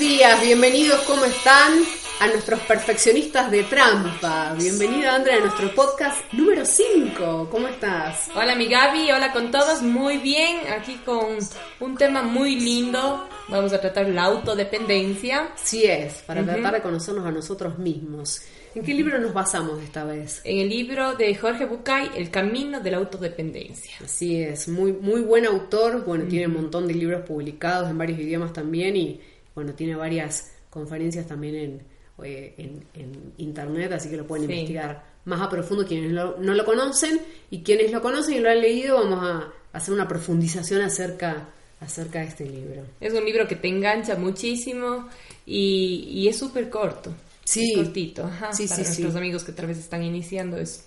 días, 0.00 0.40
bienvenidos, 0.40 0.98
¿cómo 1.00 1.26
están? 1.26 1.74
A 2.20 2.26
nuestros 2.26 2.58
perfeccionistas 2.60 3.50
de 3.50 3.64
trampa. 3.64 4.54
Bienvenida, 4.58 5.14
Andrea, 5.14 5.36
a 5.36 5.40
nuestro 5.40 5.74
podcast 5.74 6.32
número 6.32 6.64
5. 6.64 7.48
¿Cómo 7.50 7.68
estás? 7.68 8.30
Hola, 8.34 8.54
mi 8.54 8.66
Gaby, 8.66 9.12
hola 9.12 9.30
con 9.30 9.50
todos, 9.50 9.82
muy 9.82 10.16
bien. 10.16 10.60
Aquí 10.72 10.94
con 11.04 11.36
un 11.80 11.96
tema 11.98 12.22
muy 12.22 12.58
lindo. 12.58 13.28
Vamos 13.48 13.74
a 13.74 13.80
tratar 13.80 14.08
la 14.08 14.24
autodependencia. 14.24 15.50
Sí 15.62 15.84
es, 15.84 16.14
para 16.22 16.42
tratar 16.42 16.72
de 16.72 16.80
conocernos 16.80 17.26
a 17.26 17.30
nosotros 17.30 17.78
mismos. 17.78 18.40
¿En 18.74 18.82
qué 18.82 18.94
libro 18.94 19.18
nos 19.18 19.34
basamos 19.34 19.82
esta 19.82 20.04
vez? 20.04 20.40
En 20.44 20.60
el 20.60 20.70
libro 20.70 21.14
de 21.14 21.34
Jorge 21.34 21.66
Bucay, 21.66 22.12
El 22.16 22.30
camino 22.30 22.80
de 22.80 22.90
la 22.90 22.96
autodependencia. 22.96 23.96
Así 24.02 24.42
es, 24.42 24.66
muy, 24.66 24.94
muy 24.94 25.20
buen 25.20 25.44
autor. 25.44 26.06
Bueno, 26.06 26.24
tiene 26.24 26.46
un 26.46 26.54
montón 26.54 26.88
de 26.88 26.94
libros 26.94 27.26
publicados 27.26 27.90
en 27.90 27.98
varios 27.98 28.18
idiomas 28.18 28.54
también 28.54 28.96
y 28.96 29.20
bueno, 29.54 29.74
tiene 29.74 29.96
varias 29.96 30.52
conferencias 30.68 31.26
también 31.26 31.54
en, 31.54 31.82
eh, 32.24 32.54
en, 32.94 33.32
internet, 33.38 33.92
así 33.92 34.08
que 34.08 34.16
lo 34.16 34.26
pueden 34.26 34.50
investigar 34.50 35.04
más 35.24 35.40
a 35.40 35.48
profundo 35.48 35.86
quienes 35.86 36.12
no 36.12 36.36
lo 36.38 36.64
conocen 36.64 37.20
y 37.50 37.62
quienes 37.62 37.92
lo 37.92 38.00
conocen 38.00 38.34
y 38.36 38.40
lo 38.40 38.50
han 38.50 38.60
leído 38.60 38.96
vamos 38.96 39.18
a 39.22 39.52
hacer 39.72 39.92
una 39.92 40.08
profundización 40.08 40.82
acerca 40.82 41.48
acerca 41.80 42.20
de 42.20 42.26
este 42.26 42.44
libro. 42.44 42.82
Es 43.00 43.12
un 43.14 43.24
libro 43.24 43.48
que 43.48 43.56
te 43.56 43.68
engancha 43.68 44.16
muchísimo 44.16 45.08
y, 45.46 46.08
y 46.12 46.28
es 46.28 46.38
súper 46.38 46.68
corto. 46.68 47.12
Sí. 47.44 47.72
Es 47.72 47.78
cortito. 47.78 48.24
Ajá, 48.24 48.52
sí, 48.52 48.68
para 48.68 48.76
sí, 48.76 48.82
nuestros 48.82 49.16
amigos 49.16 49.44
que 49.44 49.52
tal 49.52 49.66
vez 49.66 49.78
están 49.78 50.02
iniciando 50.02 50.58
es 50.58 50.84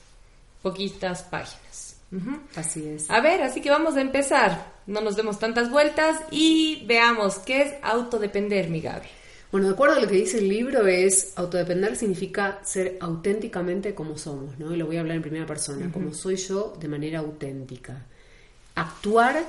poquitas 0.61 1.23
páginas. 1.23 1.92
Así 2.55 2.87
es. 2.87 3.09
A 3.09 3.21
ver, 3.21 3.41
así 3.41 3.61
que 3.61 3.69
vamos 3.69 3.95
a 3.95 4.01
empezar. 4.01 4.73
No 4.85 5.01
nos 5.01 5.15
demos 5.15 5.39
tantas 5.39 5.71
vueltas 5.71 6.21
y 6.31 6.83
veamos 6.85 7.39
qué 7.39 7.61
es 7.61 7.73
autodepender, 7.81 8.69
mi 8.69 8.81
Gaby. 8.81 9.07
Bueno, 9.51 9.67
de 9.67 9.73
acuerdo 9.73 9.97
a 9.97 9.99
lo 9.99 10.07
que 10.07 10.15
dice 10.15 10.39
el 10.39 10.49
libro, 10.49 10.87
es 10.87 11.33
autodepender 11.35 11.95
significa 11.95 12.59
ser 12.63 12.97
auténticamente 12.99 13.93
como 13.93 14.17
somos, 14.17 14.57
¿no? 14.57 14.73
Y 14.73 14.77
lo 14.77 14.87
voy 14.87 14.97
a 14.97 15.01
hablar 15.01 15.17
en 15.17 15.21
primera 15.21 15.45
persona, 15.45 15.91
como 15.91 16.13
soy 16.13 16.37
yo 16.37 16.75
de 16.79 16.87
manera 16.87 17.19
auténtica. 17.19 18.03
Actuar 18.73 19.43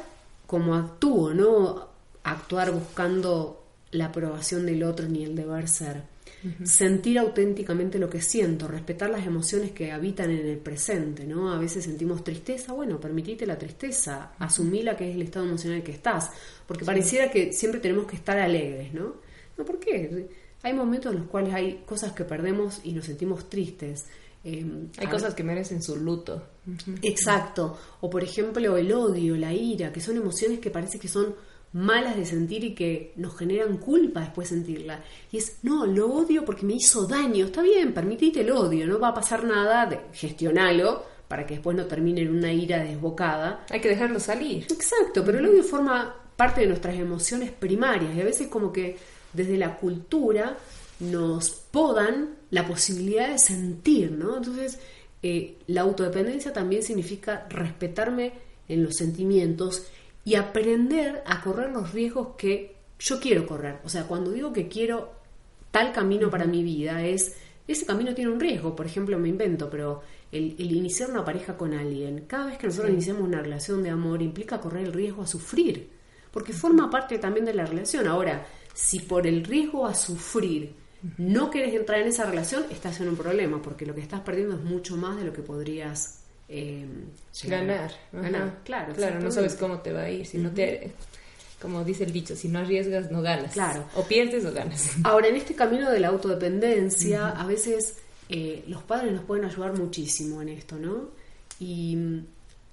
como 0.47 0.75
actúo, 0.75 1.33
no 1.33 1.89
actuar 2.23 2.70
buscando 2.70 3.65
la 3.92 4.07
aprobación 4.07 4.67
del 4.67 4.83
otro 4.83 5.09
ni 5.09 5.25
el 5.25 5.35
deber 5.35 5.69
ser. 5.69 6.03
Sentir 6.64 7.19
auténticamente 7.19 7.98
lo 7.98 8.09
que 8.11 8.20
siento, 8.20 8.69
respetar 8.69 9.11
las 9.11 9.27
emociones 9.27 9.73
que 9.73 9.92
habitan 9.92 10.31
en 10.31 10.47
el 10.47 10.59
presente, 10.59 11.27
¿no? 11.27 11.53
A 11.53 11.59
veces 11.59 11.84
sentimos 11.84 12.23
tristeza, 12.23 12.73
bueno, 12.73 13.01
permitite 13.01 13.47
la 13.47 13.59
tristeza, 13.59 14.33
asumila 14.39 14.97
que 14.97 15.09
es 15.09 15.14
el 15.14 15.23
estado 15.23 15.47
emocional 15.47 15.83
que 15.83 15.92
estás, 15.92 16.31
porque 16.67 16.84
pareciera 16.84 17.31
que 17.31 17.53
siempre 17.53 17.81
tenemos 17.81 18.06
que 18.06 18.17
estar 18.17 18.39
alegres, 18.39 18.92
¿no? 18.92 19.14
No, 19.56 19.64
¿por 19.64 19.78
qué? 19.78 20.28
Hay 20.62 20.73
momentos 20.73 21.12
en 21.12 21.20
los 21.20 21.28
cuales 21.28 21.53
hay 21.55 21.83
cosas 21.86 22.12
que 22.12 22.25
perdemos 22.25 22.81
y 22.84 22.92
nos 22.92 23.05
sentimos 23.05 23.48
tristes. 23.48 24.06
Eh, 24.42 24.64
Hay 24.98 25.06
cosas 25.06 25.34
que 25.34 25.42
merecen 25.42 25.83
su 25.83 25.97
luto. 25.97 26.42
Exacto. 27.03 27.79
O 28.03 28.11
por 28.11 28.23
ejemplo 28.23 28.77
el 28.77 28.92
odio, 28.92 29.36
la 29.36 29.53
ira, 29.53 29.91
que 29.92 30.01
son 30.01 30.17
emociones 30.17 30.58
que 30.61 30.70
parece 30.70 30.98
que 30.98 31.08
son 31.08 31.34
malas 31.75 32.17
de 32.17 32.25
sentir 32.25 32.64
y 32.64 32.75
que 32.75 33.12
nos 33.17 33.36
generan 33.36 33.77
culpa 33.78 34.20
después 34.20 34.48
sentirla. 34.48 35.03
Y 35.30 35.39
es, 35.39 35.58
no, 35.62 35.84
lo 35.86 36.06
odio 36.06 36.44
porque 36.44 36.64
me 36.64 36.75
hizo 36.75 37.06
daño. 37.06 37.47
Está 37.47 37.62
bien, 37.62 37.92
permitite 37.92 38.41
el 38.41 38.53
odio, 38.53 38.86
no 38.86 38.98
va 38.98 39.08
a 39.08 39.14
pasar 39.14 39.44
nada, 39.44 39.86
de, 39.86 40.00
gestionalo 40.12 41.05
para 41.28 41.45
que 41.45 41.55
después 41.55 41.77
no 41.77 41.86
termine 41.86 42.22
en 42.22 42.30
una 42.30 42.52
ira 42.52 42.83
desbocada. 42.83 43.67
Hay 43.70 43.80
que 43.80 43.89
dejarlo 43.89 44.20
salir. 44.20 44.67
Exacto, 44.70 45.25
pero 45.25 45.39
el 45.39 45.47
odio 45.47 45.64
forma 45.64 46.14
parte 46.36 46.61
de 46.61 46.69
nuestras 46.69 46.95
emociones 46.97 47.50
primarias 47.50 48.14
y 48.14 48.20
a 48.20 48.25
veces 48.25 48.48
como 48.48 48.72
que 48.72 48.97
desde 49.33 49.56
la 49.58 49.77
cultura 49.77 50.56
nos 51.00 51.50
podan 51.50 52.36
la 52.50 52.67
posibilidad 52.67 53.30
de 53.30 53.39
sentir, 53.39 54.13
¿no? 54.13 54.36
Entonces, 54.36 54.79
eh, 55.23 55.57
la 55.67 55.80
autodependencia 55.80 56.52
también 56.52 56.84
significa 56.84 57.46
respetarme 57.48 58.33
en 58.68 58.84
los 58.84 58.95
sentimientos 58.95 59.86
y 60.24 60.36
aprender 60.36 61.23
a 61.27 61.42
correr 61.42 61.70
los 61.70 61.92
riesgos 61.92 62.29
que 62.36 62.77
yo 62.98 63.20
quiero 63.20 63.46
correr. 63.46 63.80
O 63.85 63.89
sea, 63.89 64.05
cuando 64.05 64.30
digo 64.30 64.52
que 64.52 64.68
quiero 64.68 65.12
tal 65.70 65.92
camino 65.92 66.30
para 66.30 66.46
mi 66.46 66.62
vida 66.62 67.05
es 67.05 67.36
ese 67.67 67.86
camino 67.86 68.14
tiene 68.14 68.30
un 68.30 68.40
riesgo, 68.40 68.77
por 68.77 68.84
ejemplo, 68.84 69.18
me 69.18 69.29
invento, 69.29 69.70
pero 69.70 70.02
el, 70.30 70.55
el 70.58 70.73
iniciar 70.73 71.11
una 71.11 71.24
pareja 71.24 71.57
con 71.57 71.73
alguien, 71.73 72.27
cada 72.27 72.46
vez 72.46 72.58
que 72.58 72.67
nosotros 72.67 72.92
iniciamos 72.92 73.23
una 73.23 73.40
relación 73.40 73.83
de 73.83 73.89
amor 73.90 74.20
implica 74.20 74.61
correr 74.61 74.84
el 74.84 74.92
riesgo 74.92 75.23
a 75.23 75.27
sufrir, 75.27 75.89
porque 76.30 76.52
forma 76.52 76.90
parte 76.90 77.18
también 77.18 77.46
de 77.46 77.55
la 77.55 77.64
relación. 77.64 78.07
Ahora, 78.07 78.46
si 78.74 79.01
por 79.01 79.27
el 79.27 79.45
riesgo 79.45 79.86
a 79.86 79.95
sufrir 79.95 80.74
no 81.17 81.51
quieres 81.51 81.74
entrar 81.74 82.01
en 82.01 82.08
esa 82.08 82.24
relación, 82.24 82.64
estás 82.70 83.01
en 83.01 83.08
un 83.08 83.17
problema, 83.17 83.63
porque 83.63 83.86
lo 83.86 83.95
que 83.95 84.01
estás 84.01 84.20
perdiendo 84.20 84.57
es 84.57 84.63
mucho 84.63 84.96
más 84.96 85.17
de 85.17 85.24
lo 85.24 85.33
que 85.33 85.42
podrías 85.42 86.23
eh, 86.49 86.87
Ganar. 87.45 87.91
Ajá. 88.13 88.23
Ganar, 88.23 88.59
claro. 88.65 88.95
Claro, 88.95 89.21
no 89.21 89.31
sabes 89.31 89.55
cómo 89.55 89.81
te 89.81 89.93
va 89.93 90.03
a 90.03 90.11
ir. 90.11 90.27
Si 90.27 90.39
no 90.39 90.51
te. 90.51 90.93
Como 91.61 91.83
dice 91.83 92.05
el 92.05 92.13
dicho, 92.13 92.37
si 92.37 92.49
no 92.49 92.59
arriesgas, 92.59 93.11
no 93.11 93.23
ganas. 93.23 93.53
Claro. 93.53 93.85
O 93.97 94.03
pierdes 94.03 94.45
o 94.45 94.53
ganas. 94.53 94.97
Ahora, 95.05 95.29
en 95.29 95.37
este 95.37 95.55
camino 95.55 95.91
de 95.91 96.01
la 96.01 96.09
autodependencia, 96.09 97.31
a 97.31 97.47
veces 97.47 97.97
eh, 98.29 98.65
los 98.69 98.83
padres 98.83 99.13
nos 99.13 99.25
pueden 99.25 99.47
ayudar 99.47 99.73
muchísimo 99.79 100.43
en 100.43 100.51
esto, 100.51 100.77
¿no? 100.77 101.09
Y 101.59 101.97
mm, 101.97 102.27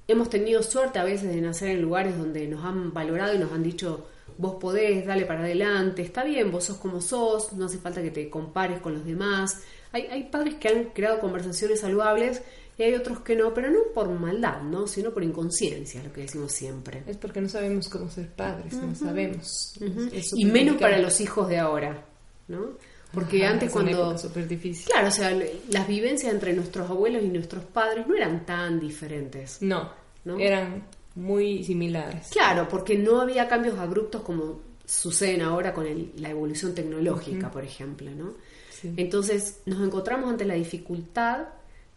hemos 0.09 0.30
tenido 0.30 0.62
suerte 0.62 1.00
a 1.00 1.06
veces 1.06 1.30
de 1.30 1.40
nacer 1.40 1.70
en 1.70 1.82
lugares 1.82 2.18
donde 2.18 2.48
nos 2.48 2.66
han 2.66 2.94
valorado 2.94 3.34
y 3.34 3.38
nos 3.38 3.53
han 3.53 3.64
dicho, 3.64 4.08
vos 4.38 4.56
podés, 4.56 5.06
dale 5.06 5.26
para 5.26 5.42
adelante, 5.42 6.02
está 6.02 6.26
bien, 6.26 6.52
vos 6.52 6.66
sos 6.66 6.78
como 6.78 7.00
sos, 7.00 7.53
no 7.53 7.66
hace 7.66 7.78
falta 7.78 8.02
que 8.02 8.12
te 8.12 8.30
compares 8.30 8.82
con 8.82 8.94
los 8.94 9.06
demás. 9.06 9.62
Hay, 9.94 10.03
hay 10.08 10.24
padres 10.24 10.56
que 10.56 10.68
han 10.68 10.84
creado 10.86 11.20
conversaciones 11.20 11.80
saludables 11.80 12.42
y 12.81 12.86
hay 12.86 12.96
otros 12.96 13.19
que 13.19 13.36
no, 13.36 13.53
pero 13.53 13.69
no 13.69 13.80
por 13.94 14.09
maldad, 14.09 14.62
¿no? 14.64 14.88
Sino 14.88 15.12
por 15.12 15.24
inconsciencia, 15.24 16.02
lo 16.03 16.12
que 16.12 16.22
decimos 16.22 16.52
siempre. 16.52 17.03
Es 17.06 17.18
porque 17.18 17.40
no 17.42 17.47
sabemos 17.50 17.88
cómo 17.90 18.09
ser 18.09 18.28
padres, 18.30 18.74
no 18.74 18.96
sabemos. 18.96 19.74
Es 20.12 20.31
Y 20.36 20.46
menos 20.46 20.78
para 20.78 20.97
los 21.00 21.22
hijos 21.22 21.47
de 21.47 21.59
ahora, 21.59 22.03
¿no? 22.47 22.70
Porque 23.14 23.44
Ajá, 23.44 23.53
antes 23.53 23.70
es 23.70 23.75
una 23.75 23.84
cuando... 23.84 24.02
época 24.12 24.18
súper 24.18 24.47
difícil. 24.47 24.86
Claro, 24.91 25.09
o 25.09 25.12
sea, 25.12 25.38
las 25.70 25.88
vivencias 25.88 26.34
entre 26.34 26.53
nuestros 26.53 26.90
abuelos 26.90 27.22
y 27.24 27.28
nuestros 27.28 27.64
padres 27.66 28.08
no 28.08 28.16
eran 28.16 28.46
tan 28.46 28.80
diferentes. 28.80 29.62
No, 29.62 29.91
¿No? 30.25 30.40
eran 30.40 30.84
muy 31.16 31.64
similares. 31.64 32.30
Claro, 32.31 32.68
porque 32.70 32.97
no 32.97 33.20
había 33.22 33.47
cambios 33.50 33.78
abruptos 33.78 34.22
como 34.22 34.62
suceden 34.86 35.41
ahora 35.41 35.74
con 35.74 35.86
el- 35.86 36.14
la 36.18 36.30
evolución 36.30 36.74
tecnológica, 36.74 37.52
por 37.52 37.64
ejemplo, 37.66 38.09
¿no? 38.12 38.34
Sí. 38.70 38.94
Entonces 38.97 39.59
nos 39.66 39.81
encontramos 39.86 40.30
ante 40.30 40.46
la 40.46 40.53
dificultad 40.56 41.47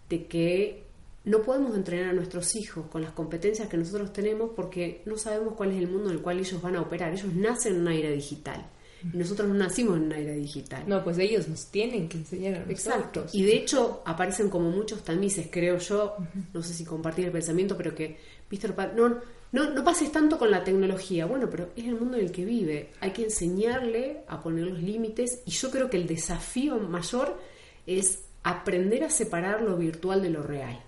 de 0.08 0.26
que 0.26 0.84
no 1.24 1.42
podemos 1.42 1.74
entrenar 1.74 2.10
a 2.10 2.12
nuestros 2.12 2.54
hijos 2.56 2.86
con 2.90 3.02
las 3.02 3.12
competencias 3.12 3.68
que 3.68 3.76
nosotros 3.76 4.12
tenemos 4.12 4.50
porque 4.54 5.02
no 5.06 5.16
sabemos 5.16 5.54
cuál 5.54 5.72
es 5.72 5.78
el 5.78 5.88
mundo 5.88 6.10
en 6.10 6.16
el 6.16 6.22
cual 6.22 6.38
ellos 6.38 6.60
van 6.60 6.76
a 6.76 6.82
operar. 6.82 7.12
Ellos 7.12 7.32
nacen 7.34 7.76
en 7.76 7.80
una 7.80 7.94
era 7.94 8.10
digital 8.10 8.66
y 9.12 9.16
nosotros 9.16 9.48
no 9.48 9.54
nacimos 9.54 9.96
en 9.96 10.04
una 10.04 10.18
era 10.18 10.32
digital. 10.32 10.84
No, 10.86 11.02
pues 11.02 11.18
ellos 11.18 11.48
nos 11.48 11.66
tienen 11.66 12.08
que 12.08 12.18
enseñar 12.18 12.54
a 12.54 12.70
Exacto. 12.70 13.20
nosotros. 13.20 13.34
Y 13.34 13.42
de 13.42 13.56
hecho 13.56 14.02
aparecen 14.04 14.48
como 14.48 14.70
muchos 14.70 15.02
tamices, 15.02 15.48
creo 15.50 15.78
yo, 15.78 16.16
no 16.52 16.62
sé 16.62 16.74
si 16.74 16.84
compartir 16.84 17.26
el 17.26 17.32
pensamiento, 17.32 17.76
pero 17.76 17.94
que, 17.94 18.18
Víctor, 18.50 18.74
no, 18.94 19.20
no, 19.52 19.70
no 19.70 19.84
pases 19.84 20.10
tanto 20.10 20.38
con 20.38 20.50
la 20.50 20.64
tecnología. 20.64 21.26
Bueno, 21.26 21.48
pero 21.50 21.70
es 21.76 21.84
el 21.84 21.96
mundo 21.98 22.16
en 22.16 22.24
el 22.24 22.32
que 22.32 22.44
vive. 22.44 22.90
Hay 23.00 23.10
que 23.10 23.24
enseñarle 23.24 24.22
a 24.26 24.42
poner 24.42 24.66
los 24.66 24.82
límites 24.82 25.42
y 25.44 25.50
yo 25.50 25.70
creo 25.70 25.90
que 25.90 25.96
el 25.96 26.06
desafío 26.06 26.78
mayor 26.78 27.38
es 27.86 28.20
aprender 28.44 29.02
a 29.02 29.10
separar 29.10 29.62
lo 29.62 29.76
virtual 29.76 30.22
de 30.22 30.30
lo 30.30 30.42
real. 30.42 30.78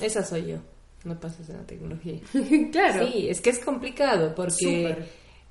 Esa 0.00 0.24
soy 0.24 0.46
yo. 0.46 0.56
No 1.04 1.18
pases 1.20 1.48
en 1.48 1.58
la 1.58 1.66
tecnología. 1.66 2.20
claro. 2.72 3.06
Sí, 3.06 3.28
es 3.28 3.40
que 3.40 3.50
es 3.50 3.58
complicado 3.58 4.34
porque, 4.34 4.52
Súper. 4.52 5.08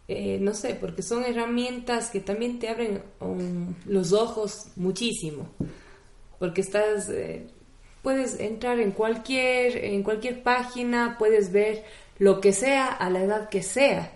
eh, 0.08 0.40
no 0.42 0.54
sé, 0.54 0.76
porque 0.76 1.02
son 1.02 1.24
herramientas 1.24 2.10
que 2.10 2.20
también 2.20 2.60
te 2.60 2.70
abren 2.70 3.02
um, 3.20 3.74
los 3.86 4.12
ojos 4.12 4.68
muchísimo. 4.76 5.50
Porque 6.40 6.62
estás, 6.62 7.10
eh, 7.10 7.48
puedes 8.02 8.40
entrar 8.40 8.80
en 8.80 8.92
cualquier, 8.92 9.78
en 9.78 10.04
cualquier 10.04 10.42
página, 10.42 11.18
puedes 11.20 11.52
ver 11.52 11.84
lo 12.18 12.40
que 12.40 12.54
sea 12.54 12.88
a 12.88 13.10
la 13.10 13.24
edad 13.24 13.50
que 13.50 13.62
sea. 13.62 14.14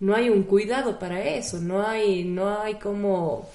No 0.00 0.14
hay 0.14 0.30
un 0.30 0.44
cuidado 0.44 0.98
para 0.98 1.22
eso, 1.24 1.60
no 1.60 1.86
hay, 1.86 2.24
no 2.24 2.60
hay 2.60 2.76
como 2.76 3.48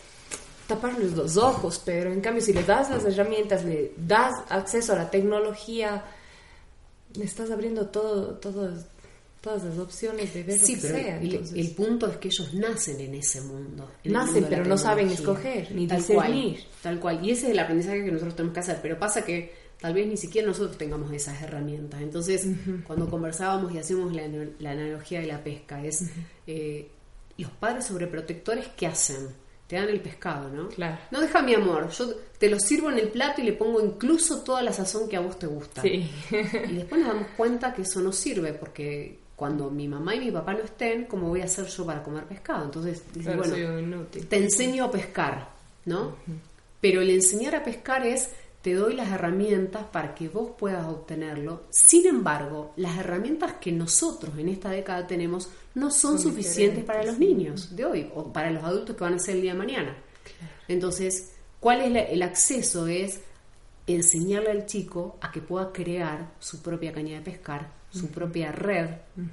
taparles 0.67 1.13
los 1.13 1.37
ojos, 1.37 1.81
pero 1.85 2.11
en 2.11 2.21
cambio 2.21 2.41
si 2.43 2.53
le 2.53 2.63
das 2.63 2.89
las 2.89 3.05
herramientas, 3.05 3.63
le 3.63 3.93
das 3.97 4.33
acceso 4.49 4.93
a 4.93 4.97
la 4.97 5.09
tecnología, 5.09 6.03
le 7.15 7.25
estás 7.25 7.49
abriendo 7.51 7.87
todo, 7.87 8.35
todo, 8.35 8.71
todas 9.41 9.63
las 9.63 9.77
opciones 9.79 10.33
de 10.33 10.43
ver 10.43 10.59
Sí, 10.59 10.75
lo 10.75 10.81
que 10.81 10.87
sea. 10.89 11.17
el, 11.19 11.31
entonces. 11.33 11.57
el 11.57 11.71
punto 11.75 12.07
es 12.07 12.17
que 12.17 12.27
ellos 12.27 12.53
nacen 12.53 12.99
en 12.99 13.15
ese 13.15 13.41
mundo. 13.41 13.89
en 14.03 14.11
Nacen, 14.11 14.33
mundo 14.33 14.47
pero 14.49 14.65
no 14.65 14.77
saben 14.77 15.09
escoger, 15.09 15.71
ni 15.73 15.87
tal 15.87 15.97
discernir. 15.99 16.53
Cual, 16.55 16.65
tal 16.83 16.99
cual. 16.99 17.25
Y 17.25 17.31
ese 17.31 17.45
es 17.47 17.51
el 17.53 17.59
aprendizaje 17.59 18.03
que 18.03 18.11
nosotros 18.11 18.35
tenemos 18.35 18.53
que 18.53 18.59
hacer. 18.59 18.79
Pero 18.81 18.99
pasa 18.99 19.23
que 19.23 19.53
tal 19.79 19.93
vez 19.93 20.07
ni 20.07 20.17
siquiera 20.17 20.47
nosotros 20.47 20.77
tengamos 20.77 21.11
esas 21.13 21.41
herramientas. 21.41 22.01
Entonces, 22.01 22.45
cuando 22.85 23.09
conversábamos 23.09 23.73
y 23.73 23.77
hacíamos 23.77 24.13
la, 24.13 24.23
la 24.59 24.71
analogía 24.71 25.21
de 25.21 25.27
la 25.27 25.43
pesca, 25.43 25.83
es 25.83 26.03
eh, 26.45 26.89
los 27.37 27.51
padres 27.51 27.85
sobreprotectores, 27.85 28.67
¿qué 28.75 28.87
hacen? 28.87 29.29
Te 29.67 29.75
dan 29.75 29.89
el 29.89 29.99
pescado, 29.99 30.49
¿no? 30.49 30.69
Claro. 30.69 30.97
No 31.11 31.19
deja 31.19 31.41
mi 31.41 31.53
amor, 31.53 31.89
yo 31.89 32.13
te 32.39 32.49
lo 32.49 32.59
sirvo 32.59 32.89
en 32.89 32.99
el 32.99 33.09
plato 33.09 33.41
y 33.41 33.43
le 33.43 33.53
pongo 33.53 33.81
incluso 33.81 34.41
toda 34.41 34.61
la 34.63 34.71
sazón 34.71 35.09
que 35.09 35.17
a 35.17 35.19
vos 35.19 35.37
te 35.37 35.47
gusta. 35.47 35.81
Sí. 35.81 36.09
Y 36.69 36.73
después 36.75 37.01
nos 37.01 37.13
damos 37.13 37.27
cuenta 37.35 37.73
que 37.73 37.81
eso 37.81 37.99
no 38.01 38.11
sirve 38.11 38.53
porque 38.53 39.19
cuando 39.35 39.69
mi 39.69 39.87
mamá 39.87 40.15
y 40.15 40.19
mi 40.19 40.31
papá 40.31 40.53
no 40.53 40.63
estén, 40.63 41.05
¿cómo 41.05 41.29
voy 41.29 41.41
a 41.41 41.45
hacer 41.45 41.67
yo 41.67 41.85
para 41.85 42.01
comer 42.01 42.23
pescado? 42.23 42.65
Entonces, 42.65 43.03
dice, 43.13 43.33
Claro, 43.33 43.73
bueno, 43.73 44.05
te 44.07 44.37
enseño 44.37 44.85
a 44.85 44.91
pescar, 44.91 45.49
¿no? 45.85 46.15
Pero 46.81 47.01
el 47.01 47.09
enseñar 47.09 47.55
a 47.55 47.63
pescar 47.63 48.05
es, 48.05 48.31
te 48.67 48.73
doy 48.73 48.95
las 48.95 49.09
herramientas 49.09 49.85
para 49.93 50.13
que 50.13 50.27
vos 50.27 50.51
puedas 50.59 50.85
obtenerlo. 50.87 51.63
Sin 51.69 52.05
embargo, 52.05 52.73
las 52.75 52.97
herramientas 52.97 53.53
que 53.61 53.71
nosotros 53.71 54.37
en 54.37 54.49
esta 54.49 54.69
década 54.71 55.07
tenemos 55.07 55.47
no 55.75 55.89
son, 55.89 56.19
Son 56.19 56.31
suficientes 56.33 56.83
para 56.83 57.05
los 57.05 57.17
niños 57.17 57.73
de 57.77 57.85
hoy 57.85 58.11
o 58.13 58.33
para 58.33 58.51
los 58.51 58.61
adultos 58.65 58.97
que 58.97 59.03
van 59.05 59.13
a 59.13 59.19
ser 59.19 59.37
el 59.37 59.41
día 59.43 59.53
de 59.53 59.57
mañana. 59.59 59.95
Entonces, 60.67 61.31
¿cuál 61.61 61.79
es 61.79 61.91
la- 61.93 62.01
el 62.01 62.21
acceso? 62.21 62.87
Es 62.87 63.21
enseñarle 63.85 64.51
al 64.51 64.65
chico 64.65 65.17
a 65.21 65.31
que 65.31 65.39
pueda 65.39 65.71
crear 65.71 66.33
su 66.39 66.61
propia 66.61 66.91
caña 66.91 67.19
de 67.19 67.21
pescar, 67.23 67.71
su 67.89 68.07
propia 68.09 68.51
red 68.51 68.89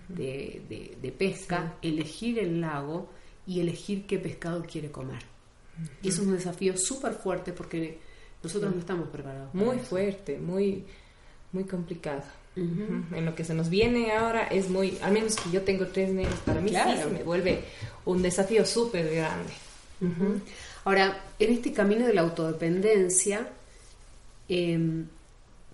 de, 0.08 0.62
de- 0.68 0.96
de 1.02 1.10
pesca, 1.10 1.74
elegir 1.82 2.38
el 2.38 2.60
lago 2.60 3.08
y 3.48 3.58
elegir 3.58 4.06
qué 4.06 4.20
pescado 4.20 4.62
quiere 4.62 4.92
comer. 4.92 5.24
Y 6.02 6.08
eso 6.10 6.22
es 6.22 6.28
un 6.28 6.34
desafío 6.34 6.76
súper 6.76 7.14
fuerte 7.14 7.52
porque 7.52 7.98
nosotros 8.44 8.74
no 8.74 8.80
estamos 8.80 9.08
preparados. 9.08 9.50
para 9.52 9.64
Muy 9.64 9.76
eso. 9.76 9.86
fuerte, 9.86 10.38
muy, 10.38 10.84
muy 11.52 11.64
complicado. 11.64 12.22
En 12.56 13.24
lo 13.24 13.34
que 13.34 13.42
se 13.42 13.52
nos 13.52 13.68
viene 13.68 14.12
ahora 14.12 14.44
es 14.46 14.70
muy, 14.70 14.96
al 15.02 15.12
menos 15.12 15.34
que 15.34 15.50
yo 15.50 15.62
tengo 15.62 15.88
tres 15.88 16.12
nenes, 16.12 16.36
para 16.46 16.60
mí 16.60 16.68
sí 16.68 16.74
Claro. 16.74 17.08
se 17.08 17.14
me 17.14 17.22
vuelve 17.24 17.64
un 18.04 18.22
desafío 18.22 18.64
súper 18.64 19.12
grande. 19.12 19.52
Ahora, 20.84 21.20
en 21.38 21.52
este 21.52 21.72
camino 21.72 22.06
de 22.06 22.14
la 22.14 22.20
autodependencia, 22.20 23.48
em, 24.48 25.06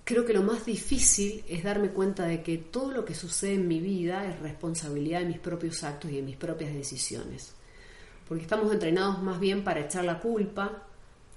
creo 0.04 0.24
que 0.24 0.32
lo 0.32 0.42
más 0.42 0.64
difícil 0.64 1.44
es 1.48 1.62
darme 1.64 1.88
cuenta 1.90 2.24
de 2.24 2.42
que 2.42 2.56
todo 2.58 2.92
lo 2.92 3.04
que 3.04 3.14
sucede 3.14 3.54
en 3.54 3.68
mi 3.68 3.80
vida 3.80 4.26
es 4.26 4.38
responsabilidad 4.40 5.20
de 5.20 5.26
mis 5.26 5.38
propios 5.38 5.82
actos 5.84 6.10
y 6.10 6.16
de 6.16 6.22
mis 6.22 6.36
propias 6.36 6.72
decisiones. 6.72 7.52
Porque 8.28 8.44
estamos 8.44 8.72
entrenados 8.72 9.20
más 9.22 9.38
bien 9.40 9.64
para 9.64 9.80
echar 9.80 10.04
la 10.04 10.18
culpa, 10.20 10.84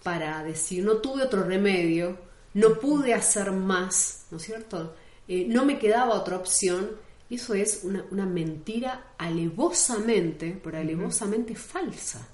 para 0.03 0.43
decir, 0.43 0.83
no 0.83 0.97
tuve 0.97 1.23
otro 1.23 1.43
remedio, 1.43 2.17
no 2.53 2.79
pude 2.79 3.13
hacer 3.13 3.51
más, 3.51 4.25
¿no 4.31 4.37
es 4.37 4.43
cierto? 4.43 4.95
Eh, 5.27 5.45
no 5.47 5.65
me 5.65 5.79
quedaba 5.79 6.13
otra 6.15 6.37
opción. 6.37 6.91
Y 7.29 7.35
eso 7.35 7.53
es 7.55 7.81
una, 7.83 8.05
una 8.11 8.25
mentira 8.25 9.13
alevosamente, 9.17 10.59
pero 10.63 10.77
alevosamente 10.77 11.55
falsa. 11.55 12.27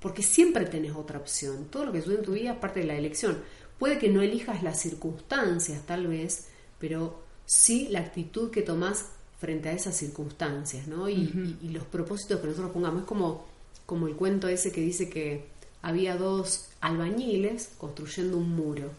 Porque 0.00 0.22
siempre 0.22 0.66
tenés 0.66 0.92
otra 0.94 1.18
opción. 1.18 1.66
Todo 1.70 1.86
lo 1.86 1.92
que 1.92 2.00
sucede 2.02 2.18
en 2.20 2.24
tu 2.24 2.32
vida 2.32 2.52
es 2.52 2.58
parte 2.58 2.80
de 2.80 2.86
la 2.86 2.94
elección. 2.96 3.38
Puede 3.78 3.98
que 3.98 4.08
no 4.08 4.22
elijas 4.22 4.62
las 4.62 4.78
circunstancias, 4.80 5.82
tal 5.86 6.06
vez, 6.06 6.48
pero 6.78 7.22
sí 7.46 7.88
la 7.90 8.00
actitud 8.00 8.50
que 8.50 8.62
tomás 8.62 9.06
frente 9.40 9.68
a 9.68 9.72
esas 9.72 9.96
circunstancias, 9.96 10.86
¿no? 10.86 11.08
Y, 11.08 11.14
y- 11.60 11.66
y 11.66 11.68
los 11.70 11.84
propósitos 11.84 12.40
que 12.40 12.46
nosotros 12.48 12.72
pongamos. 12.72 13.02
Es 13.02 13.08
como, 13.08 13.46
como 13.86 14.06
el 14.06 14.14
cuento 14.16 14.48
ese 14.48 14.70
que 14.70 14.80
dice 14.80 15.08
que 15.08 15.46
había 15.82 16.16
dos 16.16 16.68
albañiles 16.80 17.70
construyendo 17.78 18.38
un 18.38 18.54
muro 18.54 18.90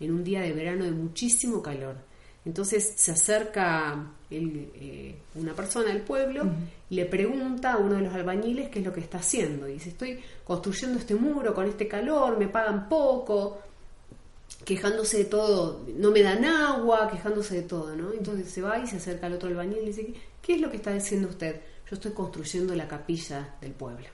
en 0.00 0.12
un 0.12 0.24
día 0.24 0.40
de 0.40 0.52
verano 0.52 0.84
de 0.84 0.90
muchísimo 0.90 1.62
calor. 1.62 1.96
Entonces 2.44 2.92
se 2.96 3.10
acerca 3.10 4.06
el, 4.30 4.70
eh, 4.74 5.16
una 5.34 5.52
persona 5.54 5.88
del 5.88 6.02
pueblo 6.02 6.44
y 6.88 6.94
le 6.94 7.06
pregunta 7.06 7.72
a 7.72 7.78
uno 7.78 7.96
de 7.96 8.02
los 8.02 8.14
albañiles 8.14 8.68
qué 8.70 8.78
es 8.78 8.84
lo 8.84 8.92
que 8.92 9.00
está 9.00 9.18
haciendo. 9.18 9.68
Y 9.68 9.74
dice, 9.74 9.88
estoy 9.88 10.20
construyendo 10.44 10.98
este 10.98 11.16
muro 11.16 11.52
con 11.54 11.66
este 11.66 11.88
calor, 11.88 12.38
me 12.38 12.46
pagan 12.46 12.88
poco, 12.88 13.58
quejándose 14.64 15.18
de 15.18 15.24
todo, 15.24 15.84
no 15.96 16.10
me 16.10 16.22
dan 16.22 16.44
agua, 16.44 17.08
quejándose 17.10 17.56
de 17.56 17.62
todo, 17.62 17.96
¿no? 17.96 18.12
Entonces 18.12 18.48
se 18.48 18.62
va 18.62 18.78
y 18.78 18.86
se 18.86 18.96
acerca 18.96 19.26
al 19.26 19.34
otro 19.34 19.48
albañil 19.48 19.78
y 19.82 19.86
dice, 19.86 20.14
¿qué 20.40 20.54
es 20.54 20.60
lo 20.60 20.70
que 20.70 20.76
está 20.76 20.92
diciendo 20.92 21.28
usted? 21.28 21.60
Yo 21.90 21.96
estoy 21.96 22.12
construyendo 22.12 22.74
la 22.74 22.86
capilla 22.86 23.56
del 23.60 23.72
pueblo. 23.72 24.06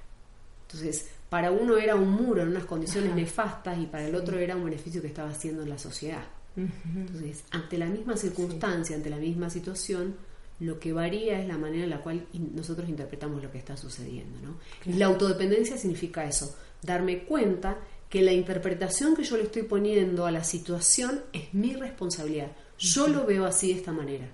Entonces, 0.62 1.08
para 1.32 1.50
uno 1.50 1.78
era 1.78 1.96
un 1.96 2.10
muro 2.10 2.42
en 2.42 2.48
unas 2.48 2.66
condiciones 2.66 3.14
nefastas 3.14 3.78
y 3.78 3.86
para 3.86 4.06
el 4.06 4.14
otro 4.14 4.38
era 4.38 4.54
un 4.54 4.66
beneficio 4.66 5.00
que 5.00 5.08
estaba 5.08 5.30
haciendo 5.30 5.62
en 5.62 5.70
la 5.70 5.78
sociedad. 5.78 6.24
Entonces, 6.54 7.44
ante 7.50 7.78
la 7.78 7.86
misma 7.86 8.18
circunstancia, 8.18 8.94
ante 8.94 9.08
la 9.08 9.16
misma 9.16 9.48
situación, 9.48 10.14
lo 10.60 10.78
que 10.78 10.92
varía 10.92 11.40
es 11.40 11.48
la 11.48 11.56
manera 11.56 11.84
en 11.84 11.88
la 11.88 12.02
cual 12.02 12.26
nosotros 12.34 12.86
interpretamos 12.86 13.42
lo 13.42 13.50
que 13.50 13.56
está 13.56 13.78
sucediendo. 13.78 14.40
¿no? 14.42 14.58
Y 14.84 14.98
la 14.98 15.06
autodependencia 15.06 15.78
significa 15.78 16.22
eso, 16.26 16.54
darme 16.82 17.24
cuenta 17.24 17.78
que 18.10 18.20
la 18.20 18.32
interpretación 18.34 19.16
que 19.16 19.24
yo 19.24 19.38
le 19.38 19.44
estoy 19.44 19.62
poniendo 19.62 20.26
a 20.26 20.30
la 20.30 20.44
situación 20.44 21.22
es 21.32 21.54
mi 21.54 21.72
responsabilidad. 21.72 22.52
Yo 22.78 23.08
lo 23.08 23.24
veo 23.24 23.46
así 23.46 23.72
de 23.72 23.78
esta 23.78 23.92
manera. 23.92 24.28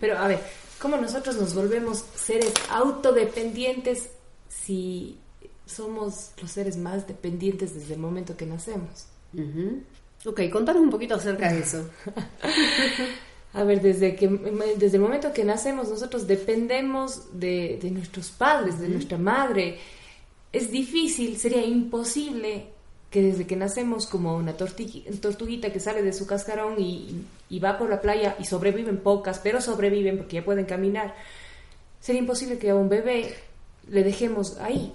Pero 0.00 0.16
a 0.16 0.26
ver, 0.26 0.40
¿cómo 0.80 0.96
nosotros 0.96 1.36
nos 1.36 1.54
volvemos 1.54 2.02
seres 2.16 2.54
autodependientes 2.70 4.08
si 4.48 5.18
somos 5.66 6.30
los 6.40 6.50
seres 6.50 6.76
más 6.76 7.06
dependientes 7.06 7.74
desde 7.74 7.94
el 7.94 8.00
momento 8.00 8.36
que 8.36 8.46
nacemos? 8.46 9.06
Ujú. 9.34 9.82
Ok, 10.24 10.42
contanos 10.50 10.82
un 10.82 10.90
poquito 10.90 11.16
acerca 11.16 11.52
de 11.52 11.60
eso. 11.60 11.88
A 13.54 13.64
ver, 13.64 13.82
desde, 13.82 14.16
que, 14.16 14.28
desde 14.28 14.96
el 14.96 15.02
momento 15.02 15.32
que 15.32 15.44
nacemos 15.44 15.90
nosotros 15.90 16.26
dependemos 16.26 17.38
de, 17.38 17.78
de 17.82 17.90
nuestros 17.90 18.30
padres, 18.30 18.78
de 18.80 18.88
nuestra 18.88 19.18
madre. 19.18 19.78
Es 20.52 20.70
difícil, 20.70 21.36
sería 21.36 21.64
imposible 21.64 22.68
que 23.10 23.22
desde 23.22 23.46
que 23.46 23.56
nacemos 23.56 24.06
como 24.06 24.34
una 24.36 24.56
tortuguita 24.56 25.70
que 25.70 25.80
sale 25.80 26.02
de 26.02 26.14
su 26.14 26.26
cascarón 26.26 26.80
y, 26.80 27.26
y 27.50 27.58
va 27.58 27.76
por 27.76 27.90
la 27.90 28.00
playa 28.00 28.36
y 28.38 28.46
sobreviven 28.46 28.98
pocas, 28.98 29.38
pero 29.38 29.60
sobreviven 29.60 30.16
porque 30.16 30.36
ya 30.36 30.44
pueden 30.44 30.64
caminar. 30.64 31.14
Sería 32.00 32.22
imposible 32.22 32.56
que 32.56 32.70
a 32.70 32.74
un 32.74 32.88
bebé 32.88 33.34
le 33.90 34.02
dejemos 34.02 34.56
ahí. 34.58 34.94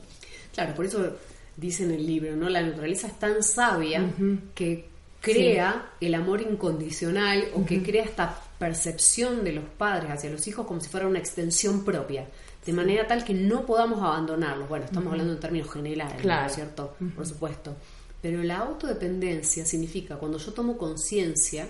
Claro, 0.57 0.73
por 0.73 0.85
eso 0.85 1.15
dice 1.55 1.83
en 1.83 1.91
el 1.91 2.03
libro, 2.07 2.35
¿no? 2.35 2.49
La 2.49 2.63
naturaleza 2.63 3.05
es 3.05 3.19
tan 3.19 3.43
sabia 3.43 4.09
que 4.55 4.89
crea 5.21 5.91
el 6.01 6.15
amor 6.15 6.41
incondicional 6.41 7.45
o 7.53 7.63
que 7.63 7.83
crea 7.83 8.03
esta 8.03 8.41
percepción 8.57 9.43
de 9.43 9.51
los 9.51 9.65
padres 9.65 10.09
hacia 10.09 10.31
los 10.31 10.47
hijos 10.47 10.65
como 10.65 10.81
si 10.81 10.89
fuera 10.89 11.05
una 11.05 11.19
extensión 11.19 11.85
propia, 11.85 12.25
de 12.65 12.73
manera 12.73 13.05
tal 13.05 13.23
que 13.23 13.35
no 13.35 13.67
podamos 13.67 14.01
abandonarlos. 14.01 14.67
Bueno, 14.67 14.85
estamos 14.85 15.11
hablando 15.11 15.33
en 15.33 15.39
términos 15.39 15.71
generales, 15.71 16.15
¿no 16.15 16.21
Claro. 16.21 16.47
es 16.47 16.55
cierto? 16.55 16.95
Por 17.15 17.27
supuesto. 17.27 17.75
Pero 18.19 18.41
la 18.41 18.57
autodependencia 18.57 19.63
significa 19.63 20.15
cuando 20.15 20.39
yo 20.39 20.53
tomo 20.53 20.75
conciencia 20.75 21.67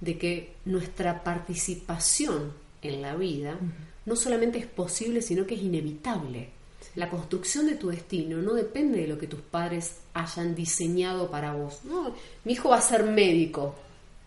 de 0.00 0.18
que 0.18 0.54
nuestra 0.64 1.22
participación 1.22 2.52
en 2.82 3.02
la 3.02 3.14
vida 3.14 3.56
no 4.04 4.16
solamente 4.16 4.58
es 4.58 4.66
posible, 4.66 5.22
sino 5.22 5.46
que 5.46 5.54
es 5.54 5.62
inevitable. 5.62 6.48
La 6.96 7.08
construcción 7.08 7.66
de 7.66 7.76
tu 7.76 7.88
destino 7.88 8.38
no 8.38 8.54
depende 8.54 9.00
de 9.00 9.06
lo 9.06 9.18
que 9.18 9.26
tus 9.26 9.40
padres 9.40 9.96
hayan 10.14 10.54
diseñado 10.54 11.30
para 11.30 11.52
vos. 11.54 11.80
No, 11.84 12.14
mi 12.44 12.52
hijo 12.54 12.68
va 12.70 12.78
a 12.78 12.82
ser 12.82 13.04
médico. 13.04 13.74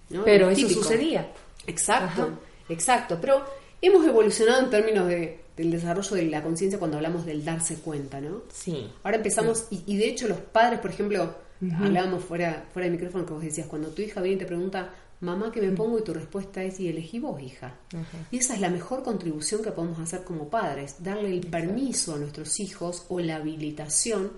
¿no? 0.09 0.23
Pero 0.23 0.49
Es 0.49 0.57
eso 0.59 0.67
típico. 0.67 0.83
sucedía. 0.83 1.31
Exacto, 1.67 2.21
Ajá. 2.23 2.29
exacto. 2.69 3.17
Pero 3.19 3.43
hemos 3.81 4.05
evolucionado 4.05 4.61
en 4.63 4.69
términos 4.69 5.07
de- 5.07 5.39
del 5.57 5.71
desarrollo 5.71 6.15
de 6.15 6.23
la 6.25 6.41
conciencia 6.41 6.79
cuando 6.79 6.97
hablamos 6.97 7.25
del 7.25 7.43
darse 7.45 7.75
cuenta, 7.75 8.19
¿no? 8.21 8.41
Sí. 8.51 8.89
Ahora 9.03 9.17
empezamos, 9.17 9.67
y, 9.69 9.83
y 9.85 9.97
de 9.97 10.07
hecho 10.07 10.27
los 10.27 10.39
padres, 10.39 10.79
por 10.79 10.89
ejemplo, 10.91 11.35
hablábamos 11.79 12.23
fuera, 12.23 12.65
fuera 12.73 12.87
de 12.87 12.91
micrófono 12.91 13.25
que 13.25 13.33
vos 13.33 13.43
decías, 13.43 13.67
cuando 13.67 13.89
tu 13.89 14.01
hija 14.01 14.19
viene 14.21 14.35
y 14.35 14.39
te 14.39 14.45
pregunta, 14.45 14.89
mamá, 15.23 15.51
¿qué 15.51 15.61
me 15.61 15.75
pongo? 15.75 15.97
Y 15.99 16.03
tu 16.03 16.13
respuesta 16.13 16.63
es, 16.63 16.79
y 16.79 16.87
elegí 16.87 17.19
vos, 17.19 17.41
hija. 17.41 17.75
Ajá. 17.87 18.27
Y 18.29 18.37
esa 18.37 18.53
es 18.53 18.61
la 18.61 18.69
mejor 18.69 19.03
contribución 19.03 19.63
que 19.63 19.71
podemos 19.71 19.99
hacer 19.99 20.23
como 20.23 20.49
padres, 20.49 20.97
darle 20.99 21.33
el 21.33 21.47
permiso 21.47 22.13
a 22.13 22.17
nuestros 22.17 22.59
hijos 22.59 23.05
o 23.09 23.19
la 23.19 23.37
habilitación 23.37 24.31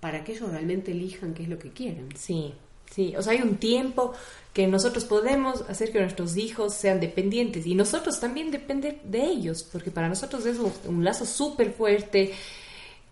para 0.00 0.24
que 0.24 0.32
ellos 0.32 0.50
realmente 0.50 0.90
elijan 0.90 1.32
qué 1.32 1.44
es 1.44 1.48
lo 1.48 1.58
que 1.58 1.70
quieren. 1.70 2.08
Sí, 2.16 2.52
sí. 2.90 3.14
O 3.16 3.22
sea, 3.22 3.32
hay 3.32 3.42
un 3.42 3.56
tiempo 3.56 4.12
que 4.52 4.66
nosotros 4.66 5.04
podemos 5.04 5.62
hacer 5.68 5.92
que 5.92 6.00
nuestros 6.00 6.36
hijos 6.36 6.74
sean 6.74 7.00
dependientes 7.00 7.66
y 7.66 7.74
nosotros 7.74 8.18
también 8.18 8.50
depender 8.50 9.00
de 9.04 9.22
ellos, 9.22 9.62
porque 9.70 9.90
para 9.90 10.08
nosotros 10.08 10.44
es 10.44 10.58
un, 10.58 10.72
un 10.88 11.04
lazo 11.04 11.24
súper 11.24 11.72
fuerte 11.72 12.32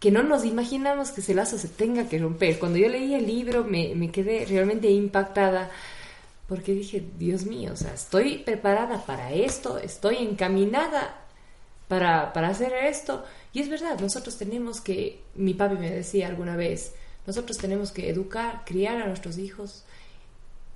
que 0.01 0.11
no 0.11 0.23
nos 0.23 0.45
imaginamos 0.45 1.11
que 1.11 1.21
ese 1.21 1.35
lazo 1.35 1.59
se 1.59 1.69
tenga 1.69 2.09
que 2.09 2.19
romper. 2.19 2.59
Cuando 2.59 2.79
yo 2.79 2.89
leí 2.89 3.15
el 3.15 3.27
libro 3.27 3.65
me, 3.65 3.95
me 3.95 4.11
quedé 4.11 4.47
realmente 4.47 4.91
impactada 4.91 5.71
porque 6.51 6.75
dije, 6.75 7.05
Dios 7.17 7.47
mío, 7.47 7.75
o 7.75 7.77
sea, 7.77 7.95
estoy 7.95 8.39
preparada 8.39 9.07
para 9.07 9.33
esto, 9.33 9.79
estoy 9.79 10.17
encaminada 10.17 11.17
para, 11.87 12.33
para 12.33 12.49
hacer 12.49 12.73
esto. 12.73 13.25
Y 13.53 13.61
es 13.61 13.69
verdad, 13.69 14.01
nosotros 14.01 14.37
tenemos 14.37 14.81
que, 14.81 15.23
mi 15.37 15.55
papi 15.55 15.77
me 15.77 15.89
decía 15.89 16.27
alguna 16.27 16.57
vez, 16.57 16.93
nosotros 17.25 17.57
tenemos 17.57 17.93
que 17.93 18.11
educar, 18.11 18.63
criar 18.67 19.01
a 19.01 19.07
nuestros 19.07 19.39
hijos 19.39 19.85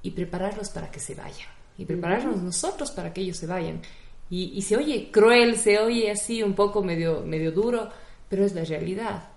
y 0.00 0.12
prepararlos 0.12 0.71
para 0.71 0.93
que 0.93 1.00
se 1.00 1.16
vayan. 1.16 1.49
Y 1.76 1.87
prepararnos 1.87 2.40
nosotros 2.40 2.93
para 2.93 3.12
que 3.12 3.23
ellos 3.23 3.38
se 3.38 3.49
vayan. 3.49 3.83
Y, 4.31 4.52
y 4.54 4.62
se 4.62 4.76
oye 4.76 5.11
cruel, 5.11 5.57
se 5.59 5.81
oye 5.81 6.09
así 6.09 6.40
un 6.45 6.54
poco 6.54 6.85
medio, 6.85 7.23
medio 7.23 7.50
duro, 7.50 7.90
pero 8.35 8.47
es 8.47 8.53
la 8.53 8.64
realidad. 8.64 9.29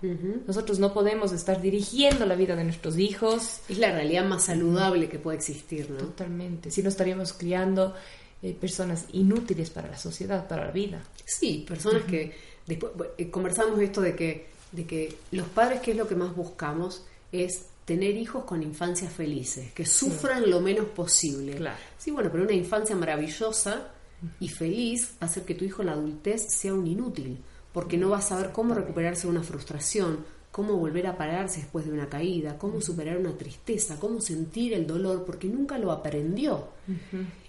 Nosotros 0.44 0.80
no 0.80 0.92
podemos 0.92 1.30
estar 1.30 1.62
dirigiendo 1.62 2.26
la 2.26 2.34
vida 2.34 2.56
de 2.56 2.64
nuestros 2.64 2.98
hijos. 2.98 3.60
Es 3.68 3.78
la 3.78 3.92
realidad 3.92 4.24
más 4.24 4.46
saludable 4.46 5.08
que 5.08 5.20
puede 5.20 5.36
existir, 5.36 5.88
¿no? 5.88 5.98
Totalmente. 5.98 6.72
Si 6.72 6.82
no 6.82 6.88
estaríamos 6.88 7.32
criando 7.32 7.94
eh, 8.42 8.56
personas 8.60 9.04
inútiles 9.12 9.70
para 9.70 9.86
la 9.88 9.96
sociedad, 9.96 10.48
para 10.48 10.66
la 10.66 10.72
vida. 10.72 11.00
Sí, 11.24 11.64
personas 11.68 12.02
que 12.06 12.34
después 12.66 12.92
eh, 13.16 13.30
conversamos 13.30 13.78
esto 13.78 14.00
de 14.00 14.16
que 14.16 14.48
de 14.72 14.84
que 14.84 15.14
los 15.30 15.46
padres 15.46 15.80
qué 15.80 15.92
es 15.92 15.96
lo 15.96 16.08
que 16.08 16.16
más 16.16 16.34
buscamos 16.34 17.04
es 17.30 17.66
tener 17.84 18.16
hijos 18.16 18.42
con 18.42 18.64
infancias 18.64 19.12
felices, 19.12 19.70
que 19.74 19.86
sufran 19.86 20.50
lo 20.50 20.60
menos 20.60 20.86
posible. 20.86 21.54
Claro. 21.54 21.78
Sí, 21.96 22.10
bueno, 22.10 22.30
pero 22.32 22.42
una 22.42 22.52
infancia 22.52 22.96
maravillosa 22.96 23.92
y 24.40 24.48
feliz 24.48 25.12
hacer 25.20 25.44
que 25.44 25.54
tu 25.54 25.64
hijo 25.64 25.82
en 25.82 25.86
la 25.86 25.92
adultez 25.92 26.48
sea 26.48 26.74
un 26.74 26.88
inútil, 26.88 27.38
porque 27.78 27.96
no 27.96 28.10
va 28.10 28.18
a 28.18 28.22
saber 28.22 28.50
cómo 28.50 28.74
recuperarse 28.74 29.28
de 29.28 29.34
una 29.34 29.44
frustración, 29.44 30.24
cómo 30.50 30.72
volver 30.74 31.06
a 31.06 31.16
pararse 31.16 31.60
después 31.60 31.86
de 31.86 31.92
una 31.92 32.08
caída, 32.08 32.58
cómo 32.58 32.80
superar 32.80 33.16
una 33.18 33.38
tristeza, 33.38 34.00
cómo 34.00 34.20
sentir 34.20 34.72
el 34.74 34.84
dolor, 34.84 35.24
porque 35.24 35.46
nunca 35.46 35.78
lo 35.78 35.92
aprendió. 35.92 36.70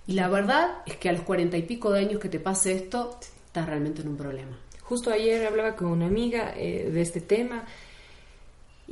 Y 0.05 0.13
la 0.13 0.29
verdad 0.29 0.83
es 0.85 0.97
que 0.97 1.09
a 1.09 1.13
los 1.13 1.23
cuarenta 1.23 1.57
y 1.57 1.63
pico 1.63 1.91
de 1.91 2.01
años 2.01 2.19
que 2.19 2.29
te 2.29 2.39
pase 2.39 2.73
esto, 2.73 3.17
estás 3.47 3.65
realmente 3.65 4.03
en 4.03 4.09
un 4.09 4.17
problema. 4.17 4.55
Justo 4.83 5.09
ayer 5.09 5.47
hablaba 5.47 5.75
con 5.75 5.87
una 5.87 6.05
amiga 6.05 6.53
eh, 6.55 6.91
de 6.93 7.01
este 7.01 7.21
tema 7.21 7.65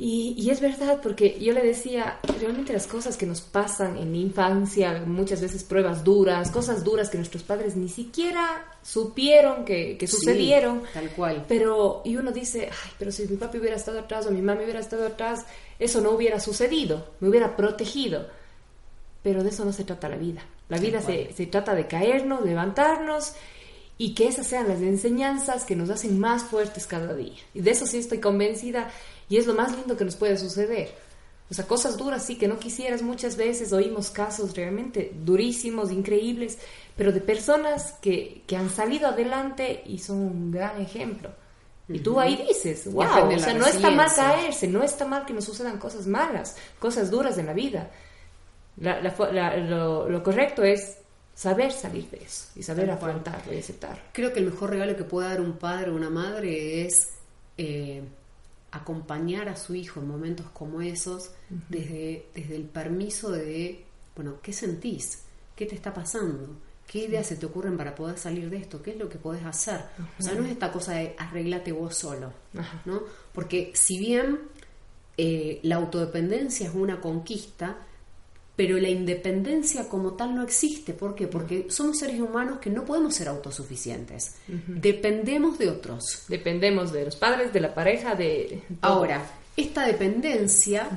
y, 0.00 0.48
es 0.48 0.60
verdad, 0.60 1.00
porque 1.02 1.40
yo 1.40 1.52
le 1.52 1.60
decía, 1.60 2.20
realmente 2.38 2.72
las 2.72 2.86
cosas 2.86 3.16
que 3.16 3.26
nos 3.26 3.40
pasan 3.40 3.96
en 3.96 4.14
infancia, 4.14 5.02
muchas 5.04 5.40
veces 5.40 5.64
pruebas 5.64 6.04
duras, 6.04 6.52
cosas 6.52 6.84
duras 6.84 7.10
que 7.10 7.16
nuestros 7.16 7.42
padres 7.42 7.74
ni 7.74 7.88
siquiera 7.88 8.64
supieron 8.80 9.64
que, 9.64 9.98
sucedieron. 10.06 10.84
tal 10.94 11.10
cual. 11.10 11.44
Pero, 11.48 12.02
y 12.04 12.14
uno 12.14 12.30
dice, 12.30 12.70
ay, 12.70 12.90
pero 12.96 13.10
si 13.10 13.26
mi 13.26 13.36
papi 13.36 13.58
hubiera 13.58 13.74
estado 13.74 13.98
atrás 13.98 14.24
o 14.26 14.30
mi 14.30 14.40
mamá 14.40 14.62
hubiera 14.62 14.78
estado 14.78 15.04
atrás, 15.04 15.44
eso 15.80 16.00
no 16.00 16.12
hubiera 16.12 16.38
sucedido, 16.38 17.08
me 17.18 17.28
hubiera 17.28 17.56
protegido. 17.56 18.28
Pero 19.24 19.42
de 19.42 19.48
eso 19.48 19.64
no 19.64 19.72
se 19.72 19.82
trata 19.82 20.08
la 20.08 20.16
vida. 20.16 20.42
La 20.68 20.78
vida 20.78 21.02
se, 21.02 21.32
se 21.32 21.46
trata 21.46 21.74
de 21.74 21.88
caernos, 21.88 22.44
levantarnos 22.44 23.32
y 24.00 24.14
que 24.14 24.28
esas 24.28 24.46
sean 24.46 24.68
las 24.68 24.80
enseñanzas 24.80 25.64
que 25.64 25.74
nos 25.74 25.90
hacen 25.90 26.20
más 26.20 26.44
fuertes 26.44 26.86
cada 26.86 27.14
día. 27.14 27.34
Y 27.52 27.62
de 27.62 27.72
eso 27.72 27.84
sí 27.84 27.98
estoy 27.98 28.20
convencida 28.20 28.92
y 29.28 29.36
es 29.36 29.46
lo 29.46 29.54
más 29.54 29.76
lindo 29.76 29.96
que 29.96 30.04
nos 30.04 30.16
puede 30.16 30.36
suceder. 30.36 30.94
O 31.50 31.54
sea, 31.54 31.66
cosas 31.66 31.96
duras 31.96 32.24
sí 32.24 32.36
que 32.36 32.46
no 32.46 32.58
quisieras 32.58 33.00
muchas 33.02 33.36
veces, 33.36 33.72
oímos 33.72 34.10
casos 34.10 34.54
realmente 34.54 35.12
durísimos, 35.24 35.90
increíbles, 35.90 36.58
pero 36.96 37.10
de 37.10 37.20
personas 37.20 37.94
que, 38.02 38.42
que 38.46 38.56
han 38.56 38.68
salido 38.68 39.08
adelante 39.08 39.82
y 39.86 39.98
son 39.98 40.18
un 40.18 40.50
gran 40.50 40.80
ejemplo. 40.80 41.30
Y 41.88 42.00
tú 42.00 42.20
ahí 42.20 42.36
dices, 42.46 42.92
wow, 42.92 43.32
o 43.34 43.38
sea, 43.38 43.54
no 43.54 43.66
está 43.66 43.90
mal 43.90 44.12
caerse, 44.14 44.68
no 44.68 44.82
está 44.82 45.06
mal 45.06 45.24
que 45.24 45.32
nos 45.32 45.46
sucedan 45.46 45.78
cosas 45.78 46.06
malas, 46.06 46.56
cosas 46.78 47.10
duras 47.10 47.38
en 47.38 47.46
la 47.46 47.54
vida. 47.54 47.90
lo, 48.76 50.08
lo, 50.08 50.22
correcto 50.22 50.62
es 50.62 50.98
saber 51.34 51.72
salir 51.72 52.10
de 52.10 52.18
eso 52.18 52.48
y 52.56 52.62
saber 52.62 52.90
afrontarlo 52.90 53.54
y 53.54 53.58
aceptarlo. 53.58 54.02
Creo 54.12 54.34
que 54.34 54.40
el 54.40 54.46
mejor 54.46 54.68
regalo 54.68 54.96
que 54.96 55.04
puede 55.04 55.30
dar 55.30 55.40
un 55.40 55.54
padre 55.54 55.90
o 55.90 55.94
una 55.94 56.10
madre 56.10 56.84
es 56.84 57.08
eh, 57.56 58.02
acompañar 58.70 59.48
a 59.48 59.56
su 59.56 59.74
hijo 59.74 60.00
en 60.00 60.08
momentos 60.08 60.46
como 60.52 60.80
esos 60.80 61.30
desde, 61.68 62.26
desde 62.34 62.56
el 62.56 62.64
permiso 62.64 63.30
de, 63.30 63.84
bueno, 64.14 64.34
¿qué 64.42 64.52
sentís? 64.52 65.22
¿Qué 65.56 65.66
te 65.66 65.74
está 65.74 65.94
pasando? 65.94 66.56
¿Qué 66.86 67.00
ideas 67.00 67.26
se 67.26 67.36
te 67.36 67.46
ocurren 67.46 67.76
para 67.76 67.94
poder 67.94 68.18
salir 68.18 68.48
de 68.48 68.56
esto? 68.56 68.82
¿Qué 68.82 68.92
es 68.92 68.96
lo 68.96 69.08
que 69.08 69.18
podés 69.18 69.44
hacer? 69.44 69.80
O 70.18 70.22
sea, 70.22 70.34
no 70.34 70.44
es 70.44 70.52
esta 70.52 70.72
cosa 70.72 70.92
de 70.94 71.14
arreglate 71.18 71.72
vos 71.72 71.94
solo, 71.94 72.32
¿no? 72.86 73.02
Porque 73.34 73.72
si 73.74 73.98
bien 73.98 74.38
eh, 75.18 75.60
la 75.64 75.76
autodependencia 75.76 76.68
es 76.68 76.74
una 76.74 77.00
conquista, 77.00 77.76
pero 78.58 78.76
la 78.76 78.88
independencia 78.88 79.88
como 79.88 80.14
tal 80.14 80.34
no 80.34 80.42
existe. 80.42 80.92
¿Por 80.92 81.14
qué? 81.14 81.28
Porque 81.28 81.66
somos 81.70 81.96
seres 81.96 82.20
humanos 82.20 82.58
que 82.58 82.70
no 82.70 82.84
podemos 82.84 83.14
ser 83.14 83.28
autosuficientes. 83.28 84.34
Dependemos 84.66 85.60
de 85.60 85.70
otros. 85.70 86.24
Dependemos 86.26 86.90
de 86.90 87.04
los 87.04 87.14
padres, 87.14 87.52
de 87.52 87.60
la 87.60 87.72
pareja, 87.72 88.16
de... 88.16 88.64
Ahora, 88.80 89.24
esta 89.56 89.86
dependencia, 89.86 90.88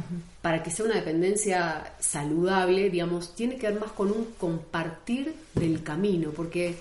para 0.41 0.63
que 0.63 0.71
sea 0.71 0.85
una 0.85 0.95
dependencia 0.95 1.93
saludable, 1.99 2.89
digamos, 2.89 3.35
tiene 3.35 3.57
que 3.57 3.69
ver 3.69 3.79
más 3.79 3.91
con 3.91 4.09
un 4.09 4.29
compartir 4.39 5.31
del 5.53 5.83
camino, 5.83 6.31
porque 6.31 6.73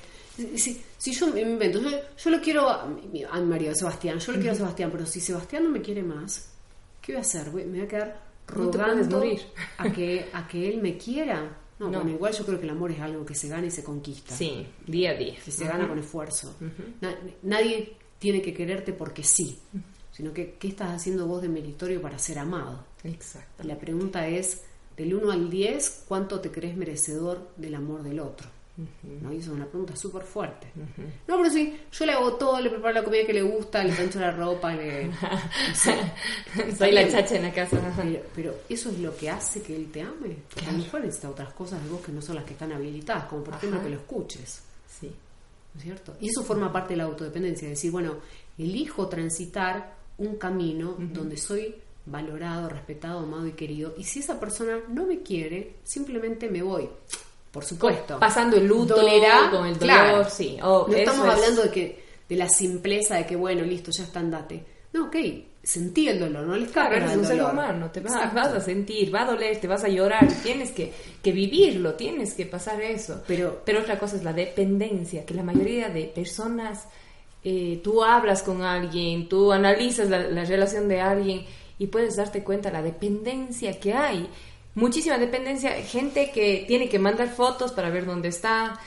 si, 0.56 0.80
si 0.96 1.12
yo 1.12 1.26
me 1.26 1.42
invento, 1.42 1.78
yo, 1.82 2.30
lo 2.30 2.40
quiero 2.40 2.70
a 2.70 2.86
mi, 2.86 3.22
marido, 3.44 3.74
Sebastián, 3.74 4.18
yo 4.18 4.32
lo 4.32 4.38
quiero 4.38 4.52
a 4.54 4.56
Sebastián, 4.56 4.88
pero 4.90 5.04
si 5.04 5.20
Sebastián 5.20 5.64
no 5.64 5.68
me 5.68 5.82
quiere 5.82 6.02
más, 6.02 6.46
¿qué 7.02 7.12
voy 7.12 7.18
a 7.18 7.20
hacer? 7.20 7.52
me 7.52 7.66
voy 7.66 7.80
a 7.82 7.88
quedar 7.88 8.29
rogando 8.50 9.18
morir. 9.18 9.40
a 9.78 9.90
que 9.90 10.26
a 10.32 10.46
que 10.46 10.68
él 10.68 10.80
me 10.80 10.96
quiera. 10.96 11.56
No, 11.78 11.88
Bueno, 11.88 12.10
igual 12.10 12.34
yo 12.34 12.44
creo 12.44 12.58
que 12.58 12.64
el 12.64 12.70
amor 12.70 12.92
es 12.92 13.00
algo 13.00 13.24
que 13.24 13.34
se 13.34 13.48
gana 13.48 13.66
y 13.66 13.70
se 13.70 13.82
conquista. 13.82 14.36
Sí, 14.36 14.66
día 14.86 15.12
a 15.12 15.14
día. 15.14 15.34
Que 15.42 15.50
se 15.50 15.64
gana 15.64 15.88
con 15.88 15.98
esfuerzo. 15.98 16.54
nadie 17.42 17.96
tiene 18.18 18.42
que 18.42 18.52
quererte 18.52 18.92
porque 18.92 19.22
sí, 19.24 19.58
sino 20.12 20.32
que 20.34 20.56
qué 20.58 20.68
estás 20.68 20.90
haciendo 20.90 21.26
vos 21.26 21.40
de 21.40 21.48
meritorio 21.48 22.02
para 22.02 22.18
ser 22.18 22.38
amado. 22.38 22.84
Exacto. 23.02 23.64
La 23.64 23.78
pregunta 23.78 24.28
es, 24.28 24.64
del 24.96 25.14
1 25.14 25.30
al 25.30 25.48
10, 25.48 26.04
¿cuánto 26.06 26.40
te 26.40 26.50
crees 26.50 26.76
merecedor 26.76 27.48
del 27.56 27.74
amor 27.74 28.02
del 28.02 28.20
otro? 28.20 28.48
¿No? 29.20 29.32
hizo 29.32 29.52
una 29.52 29.66
pregunta 29.66 29.94
súper 29.96 30.22
fuerte. 30.22 30.68
No, 31.26 31.36
pero 31.36 31.50
sí, 31.50 31.78
yo 31.92 32.06
le 32.06 32.12
hago 32.12 32.34
todo, 32.34 32.60
le 32.60 32.70
preparo 32.70 32.94
la 32.94 33.04
comida 33.04 33.26
que 33.26 33.32
le 33.32 33.42
gusta, 33.42 33.84
le 33.84 33.92
plancho 33.92 34.20
la 34.20 34.30
ropa, 34.30 34.74
le... 34.74 35.10
Soy 36.78 36.92
la 36.92 37.08
chacha 37.08 37.36
en 37.36 37.42
la 37.42 37.52
casa. 37.52 37.78
Pero, 38.34 38.54
eso 38.68 38.90
es 38.90 38.98
lo 38.98 39.16
que 39.16 39.30
hace 39.30 39.62
que 39.62 39.76
él 39.76 39.90
te 39.90 40.02
ame. 40.02 40.36
Porque 40.48 40.68
a 40.68 40.72
lo 40.72 40.78
mejor 40.78 41.00
necesita 41.00 41.30
otras 41.30 41.52
cosas 41.52 41.82
de 41.82 41.90
vos 41.90 42.00
que 42.00 42.12
no 42.12 42.22
son 42.22 42.36
las 42.36 42.44
que 42.44 42.52
están 42.52 42.72
habilitadas, 42.72 43.24
como 43.24 43.44
por 43.44 43.54
ejemplo 43.54 43.82
que 43.82 43.90
lo 43.90 43.96
escuches. 43.96 44.62
Sí. 44.88 45.12
¿No 45.74 45.78
es 45.78 45.84
cierto? 45.84 46.16
Y 46.20 46.28
eso 46.28 46.42
forma 46.42 46.72
parte 46.72 46.94
de 46.94 46.98
la 46.98 47.04
autodependencia, 47.04 47.66
es 47.66 47.72
decir, 47.72 47.92
bueno, 47.92 48.16
elijo 48.58 49.08
transitar 49.08 49.94
un 50.18 50.36
camino 50.36 50.96
donde 50.98 51.36
soy 51.36 51.76
valorado, 52.06 52.68
respetado, 52.68 53.20
amado 53.20 53.46
y 53.46 53.52
querido. 53.52 53.94
Y 53.96 54.04
si 54.04 54.20
esa 54.20 54.40
persona 54.40 54.80
no 54.88 55.06
me 55.06 55.22
quiere, 55.22 55.76
simplemente 55.84 56.50
me 56.50 56.62
voy. 56.62 56.88
Por 57.50 57.64
supuesto. 57.64 58.18
Pasando 58.18 58.56
el 58.56 58.66
luto, 58.66 58.94
con 58.94 59.66
el 59.66 59.78
dolor, 59.78 60.30
sí. 60.30 60.56
no 60.60 60.86
estamos 60.88 61.26
hablando 61.26 61.62
de 61.62 61.70
que 61.70 62.10
de 62.28 62.36
la 62.36 62.48
simpleza 62.48 63.16
de 63.16 63.26
que, 63.26 63.34
bueno, 63.34 63.62
listo, 63.62 63.90
ya 63.90 64.04
está, 64.04 64.20
andate. 64.20 64.64
No, 64.92 65.06
ok, 65.06 65.16
sentí 65.62 66.08
el 66.08 66.20
dolor, 66.20 66.46
no 66.46 66.56
les 66.56 66.70
claro, 66.70 66.94
eres 66.96 67.16
un 67.16 67.24
ser 67.24 67.42
humano, 67.42 67.90
te 67.90 68.00
vas, 68.00 68.14
a 68.34 68.60
sentir, 68.60 69.12
va 69.12 69.22
a 69.22 69.32
doler, 69.32 69.60
te 69.60 69.66
vas 69.66 69.82
a 69.82 69.88
llorar, 69.88 70.26
tienes 70.42 70.70
que, 70.70 70.92
que, 71.20 71.32
vivirlo, 71.32 71.94
tienes 71.94 72.34
que 72.34 72.46
pasar 72.46 72.80
eso. 72.80 73.22
Pero, 73.26 73.62
pero 73.64 73.80
otra 73.80 73.98
cosa 73.98 74.16
es 74.16 74.22
la 74.22 74.32
dependencia, 74.32 75.26
que 75.26 75.34
la 75.34 75.42
mayoría 75.42 75.88
de 75.88 76.04
personas, 76.04 76.86
eh, 77.42 77.80
tú 77.82 78.04
hablas 78.04 78.42
con 78.44 78.62
alguien, 78.62 79.28
tú 79.28 79.50
analizas 79.50 80.08
la, 80.08 80.20
la 80.20 80.44
relación 80.44 80.86
de 80.86 81.00
alguien 81.00 81.44
y 81.78 81.88
puedes 81.88 82.14
darte 82.14 82.44
cuenta 82.44 82.70
la 82.70 82.82
dependencia 82.82 83.80
que 83.80 83.92
hay 83.92 84.28
muchísima 84.74 85.18
dependencia, 85.18 85.70
gente 85.82 86.30
que 86.30 86.64
tiene 86.66 86.88
que 86.88 86.98
mandar 86.98 87.28
fotos 87.28 87.72
para 87.72 87.90
ver 87.90 88.06
dónde 88.06 88.28
está. 88.28 88.78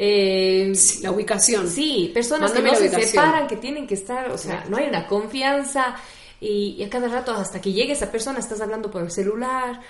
Eh, 0.00 0.72
la 1.02 1.10
ubicación. 1.10 1.68
Sí, 1.68 2.12
personas 2.14 2.52
que 2.52 2.62
no 2.62 2.74
se 2.76 2.88
separan, 2.88 3.48
que 3.48 3.56
tienen 3.56 3.86
que 3.86 3.94
estar, 3.94 4.30
o 4.30 4.38
sea, 4.38 4.64
no 4.68 4.76
hay 4.76 4.88
una 4.88 5.08
confianza 5.08 5.96
y, 6.40 6.80
a 6.84 6.88
cada 6.88 7.08
rato 7.08 7.32
hasta 7.32 7.60
que 7.60 7.72
llegue 7.72 7.94
esa 7.94 8.12
persona 8.12 8.38
estás 8.38 8.60
hablando 8.60 8.92
por 8.92 9.02
el 9.02 9.10
celular, 9.10 9.80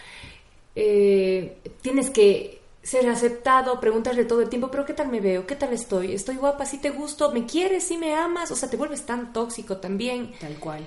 eh, 0.75 1.59
tienes 1.83 2.09
que 2.09 2.59
ser 2.83 3.07
aceptado, 3.11 3.79
preguntarle 3.81 4.25
todo 4.25 4.41
el 4.41 4.49
tiempo, 4.49 4.71
pero 4.71 4.87
¿qué 4.87 4.95
tal 4.95 5.09
me 5.09 5.21
veo? 5.21 5.47
¿Qué 5.47 5.57
tal 5.57 5.75
estoy? 5.75 6.15
¿Estoy 6.15 6.37
guapa? 6.37 6.65
¿Sí 6.65 6.79
te 6.79 6.89
gusto? 6.89 7.31
¿Me 7.33 7.45
quieres? 7.45 7.85
¿Sí 7.85 7.99
me 7.99 8.15
amas? 8.15 8.51
O 8.51 8.57
sea, 8.57 8.71
te 8.71 8.79
vuelves 8.79 9.05
tan 9.05 9.35
tóxico 9.35 9.77
también. 9.77 10.33
Tal 10.41 10.55
cual 10.55 10.85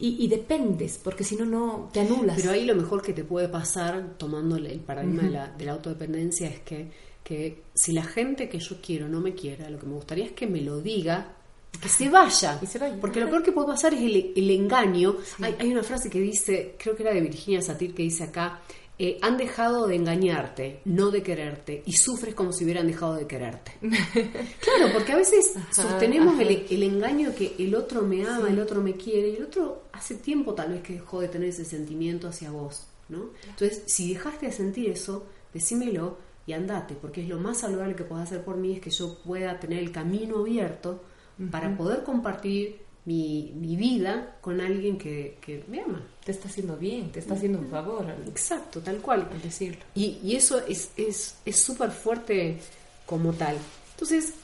y, 0.00 0.28
dependes, 0.28 0.98
porque 1.02 1.24
si 1.24 1.36
no, 1.36 1.44
no 1.44 1.90
te 1.92 2.00
anulas. 2.00 2.36
Pero 2.36 2.52
ahí 2.52 2.64
lo 2.64 2.74
mejor 2.74 3.02
que 3.02 3.12
te 3.12 3.22
puede 3.22 3.48
pasar, 3.48 4.14
tomando 4.16 4.56
el 4.56 4.80
paradigma 4.80 5.22
de, 5.22 5.30
la, 5.30 5.48
de, 5.48 5.64
la, 5.66 5.72
autodependencia, 5.72 6.48
es 6.48 6.60
que, 6.60 6.90
que 7.22 7.62
si 7.74 7.92
la 7.92 8.02
gente 8.02 8.48
que 8.48 8.58
yo 8.58 8.76
quiero 8.80 9.08
no 9.08 9.20
me 9.20 9.34
quiera, 9.34 9.68
lo 9.68 9.78
que 9.78 9.86
me 9.86 9.94
gustaría 9.94 10.24
es 10.24 10.32
que 10.32 10.46
me 10.46 10.62
lo 10.62 10.80
diga 10.80 11.36
que 11.82 11.88
se 11.88 12.08
vaya. 12.08 12.58
Y 12.62 12.66
se 12.66 12.78
vaya. 12.78 12.96
Porque 13.00 13.20
lo 13.20 13.28
peor 13.28 13.42
que 13.42 13.52
puede 13.52 13.68
pasar 13.68 13.94
es 13.94 14.00
el, 14.00 14.32
el 14.34 14.50
engaño. 14.50 15.16
Hay, 15.40 15.54
hay, 15.58 15.70
una 15.70 15.82
frase 15.82 16.10
que 16.10 16.20
dice, 16.20 16.74
creo 16.78 16.96
que 16.96 17.02
era 17.02 17.12
de 17.12 17.20
Virginia 17.20 17.62
Satir, 17.62 17.94
que 17.94 18.02
dice 18.02 18.24
acá, 18.24 18.60
eh, 19.02 19.18
han 19.22 19.38
dejado 19.38 19.86
de 19.86 19.96
engañarte, 19.96 20.82
no 20.84 21.10
de 21.10 21.22
quererte, 21.22 21.82
y 21.86 21.92
sufres 21.94 22.34
como 22.34 22.52
si 22.52 22.64
hubieran 22.64 22.86
dejado 22.86 23.14
de 23.14 23.26
quererte. 23.26 23.72
claro, 23.80 24.92
porque 24.92 25.12
a 25.12 25.16
veces 25.16 25.54
sostenemos 25.72 26.38
el, 26.38 26.82
engaño 26.82 27.34
que 27.34 27.54
el 27.58 27.74
otro 27.74 28.02
me 28.02 28.26
ama, 28.26 28.50
el 28.50 28.60
otro 28.60 28.82
me 28.82 28.96
quiere, 28.96 29.30
y 29.30 29.36
el 29.36 29.44
otro 29.44 29.84
hace 29.90 30.16
tiempo 30.16 30.52
tal 30.52 30.72
vez 30.72 30.82
que 30.82 30.92
dejó 30.92 31.22
de 31.22 31.28
tener 31.28 31.48
ese 31.48 31.64
sentimiento 31.64 32.28
hacia 32.28 32.50
vos, 32.50 32.88
¿no? 33.08 33.30
Entonces, 33.48 33.84
si 33.86 34.12
dejaste 34.12 34.44
de 34.44 34.52
sentir 34.52 34.90
eso, 34.90 35.24
decímelo 35.54 36.18
y 36.44 36.52
andate, 36.52 36.94
porque 36.94 37.22
es 37.22 37.28
lo 37.30 37.38
más 37.38 37.56
saludable 37.56 37.96
que 37.96 38.04
puedas 38.04 38.30
hacer 38.30 38.44
por 38.44 38.58
mí, 38.58 38.74
es 38.74 38.82
que 38.82 38.90
yo 38.90 39.16
pueda 39.24 39.58
tener 39.58 39.78
el 39.78 39.92
camino 39.92 40.40
abierto 40.40 41.02
para 41.50 41.74
poder 41.74 42.02
compartir 42.02 42.82
mi, 43.04 43.52
mi 43.56 43.76
vida 43.76 44.36
con 44.40 44.60
alguien 44.60 44.98
que, 44.98 45.38
que 45.40 45.64
me 45.68 45.80
ama. 45.80 46.02
Te 46.24 46.32
está 46.32 46.48
haciendo 46.48 46.76
bien, 46.76 47.10
te 47.12 47.18
está 47.20 47.34
haciendo 47.34 47.58
un 47.58 47.68
favor. 47.68 48.06
Exacto, 48.28 48.80
tal 48.80 48.98
cual. 48.98 49.28
al 49.32 49.40
decirlo. 49.42 49.80
Y, 49.94 50.18
y 50.22 50.36
eso 50.36 50.58
es 50.66 50.90
es 50.96 51.36
es 51.44 51.56
súper 51.56 51.90
fuerte 51.90 52.58
como 53.06 53.32
tal. 53.32 53.56
Entonces, 53.92 54.34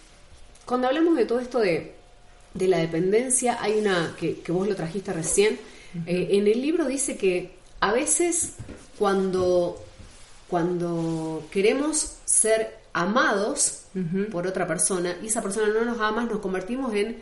cuando 0.64 0.88
hablamos 0.88 1.16
de 1.16 1.26
todo 1.26 1.38
esto 1.40 1.58
de, 1.60 1.94
de 2.54 2.68
la 2.68 2.78
dependencia, 2.78 3.58
hay 3.62 3.78
una 3.78 4.14
que, 4.18 4.40
que 4.40 4.52
vos 4.52 4.66
lo 4.66 4.74
trajiste 4.74 5.12
recién. 5.12 5.58
eh, 6.06 6.28
en 6.32 6.46
el 6.48 6.60
libro 6.60 6.86
dice 6.86 7.16
que 7.16 7.52
a 7.80 7.92
veces 7.92 8.54
cuando, 8.98 9.82
cuando 10.48 11.46
queremos 11.50 12.16
ser 12.24 12.78
amados 12.92 13.82
por 14.32 14.46
otra 14.46 14.66
persona 14.66 15.16
y 15.22 15.26
esa 15.26 15.40
persona 15.42 15.68
no 15.68 15.84
nos 15.84 16.00
ama, 16.00 16.24
nos 16.24 16.40
convertimos 16.40 16.94
en 16.94 17.16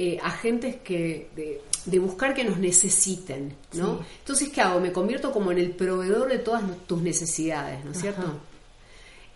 eh, 0.00 0.16
agentes 0.22 0.76
que 0.76 1.28
de, 1.34 1.60
de 1.84 1.98
buscar 1.98 2.32
que 2.32 2.44
nos 2.44 2.58
necesiten, 2.58 3.56
¿no? 3.72 3.98
Sí. 3.98 4.04
Entonces, 4.20 4.48
¿qué 4.50 4.60
hago? 4.60 4.78
Me 4.80 4.92
convierto 4.92 5.32
como 5.32 5.50
en 5.50 5.58
el 5.58 5.72
proveedor 5.72 6.28
de 6.28 6.38
todas 6.38 6.62
tus 6.86 7.02
necesidades, 7.02 7.84
¿no 7.84 7.90
es 7.90 8.00
cierto? 8.00 8.38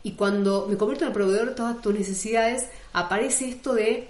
Y 0.05 0.13
cuando 0.13 0.67
me 0.69 0.77
convierto 0.77 1.05
en 1.05 1.09
el 1.09 1.15
proveedor 1.15 1.49
de 1.51 1.55
todas 1.57 1.83
tus 1.83 1.93
necesidades, 1.93 2.67
aparece 2.93 3.49
esto 3.49 3.75
de 3.75 4.09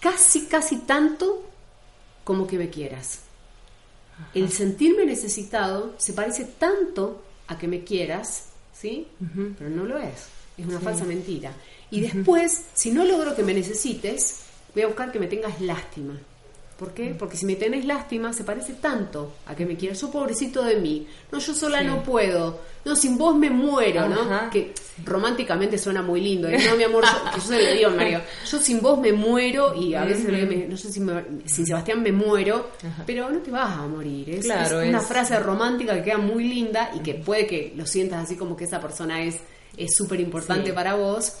casi, 0.00 0.46
casi 0.46 0.76
tanto 0.78 1.42
como 2.24 2.46
que 2.46 2.56
me 2.56 2.70
quieras. 2.70 3.20
El 4.34 4.52
sentirme 4.52 5.04
necesitado 5.04 5.94
se 5.98 6.12
parece 6.12 6.44
tanto 6.44 7.22
a 7.48 7.58
que 7.58 7.66
me 7.66 7.82
quieras, 7.84 8.44
¿sí? 8.72 9.08
Pero 9.58 9.70
no 9.70 9.84
lo 9.84 9.98
es. 9.98 10.28
Es 10.58 10.66
una 10.66 10.78
Sí. 10.78 10.84
falsa 10.84 11.04
mentira. 11.04 11.52
Y 11.90 12.02
después, 12.02 12.62
si 12.74 12.92
no 12.92 13.04
logro 13.04 13.34
que 13.34 13.42
me 13.42 13.54
necesites, 13.54 14.40
voy 14.74 14.82
a 14.82 14.86
buscar 14.86 15.10
que 15.12 15.18
me 15.18 15.26
tengas 15.26 15.60
lástima. 15.60 16.18
¿Por 16.78 16.94
qué? 16.94 17.14
Porque 17.18 17.36
si 17.36 17.44
me 17.44 17.56
tenés 17.56 17.84
lástima, 17.84 18.32
se 18.32 18.42
parece 18.42 18.72
tanto 18.72 19.34
a 19.44 19.54
que 19.54 19.66
me 19.66 19.76
quieras. 19.76 20.00
Yo, 20.00 20.10
pobrecito 20.10 20.62
de 20.64 20.76
mí. 20.76 21.06
No, 21.30 21.38
yo 21.38 21.52
sola 21.54 21.80
Sí. 21.80 21.86
no 21.86 22.02
puedo. 22.02 22.58
No, 22.86 22.96
sin 22.96 23.18
vos 23.18 23.36
me 23.36 23.50
muero, 23.50 24.08
¿no? 24.08 24.22
Ajá. 24.22 24.48
Que 24.50 24.72
románticamente 25.04 25.76
suena 25.76 26.00
muy 26.00 26.22
lindo. 26.22 26.48
¿eh? 26.48 26.56
No, 26.70 26.76
mi 26.76 26.84
amor, 26.84 27.04
yo, 27.04 27.10
que 27.34 27.40
yo 27.40 27.46
se 27.46 27.62
lo 27.62 27.72
digo 27.74 27.88
a 27.90 27.92
Mario. 27.92 28.20
Yo 28.50 28.58
sin 28.58 28.80
vos 28.80 28.98
me 28.98 29.12
muero 29.12 29.74
y 29.74 29.92
a 29.92 30.06
veces 30.06 30.24
le 30.24 30.38
digo, 30.46 30.48
me- 30.48 30.66
no 30.68 30.76
sé 30.78 30.90
si 30.90 31.00
me- 31.00 31.22
sin 31.44 31.66
Sebastián 31.66 32.02
me 32.02 32.12
muero, 32.12 32.70
Ajá. 32.82 33.02
pero 33.06 33.28
no 33.28 33.40
te 33.40 33.50
vas 33.50 33.76
a 33.78 33.86
morir. 33.86 34.30
Es, 34.30 34.46
Claro, 34.46 34.80
es 34.80 34.88
una 34.88 35.00
es- 35.00 35.06
frase 35.06 35.38
romántica 35.38 35.94
que 35.96 36.02
queda 36.02 36.16
muy 36.16 36.44
linda 36.44 36.92
y 36.94 37.00
que 37.00 37.12
puede 37.12 37.46
que 37.46 37.74
lo 37.76 37.84
sientas 37.84 38.24
así 38.24 38.36
como 38.36 38.56
que 38.56 38.64
esa 38.64 38.80
persona 38.80 39.22
es 39.22 39.36
es 39.76 39.94
súper 39.94 40.18
importante 40.18 40.70
Sí. 40.70 40.72
para 40.72 40.94
vos, 40.94 41.34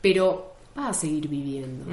pero 0.00 0.55
vas 0.76 0.96
a 0.96 1.00
seguir 1.00 1.26
viviendo. 1.28 1.84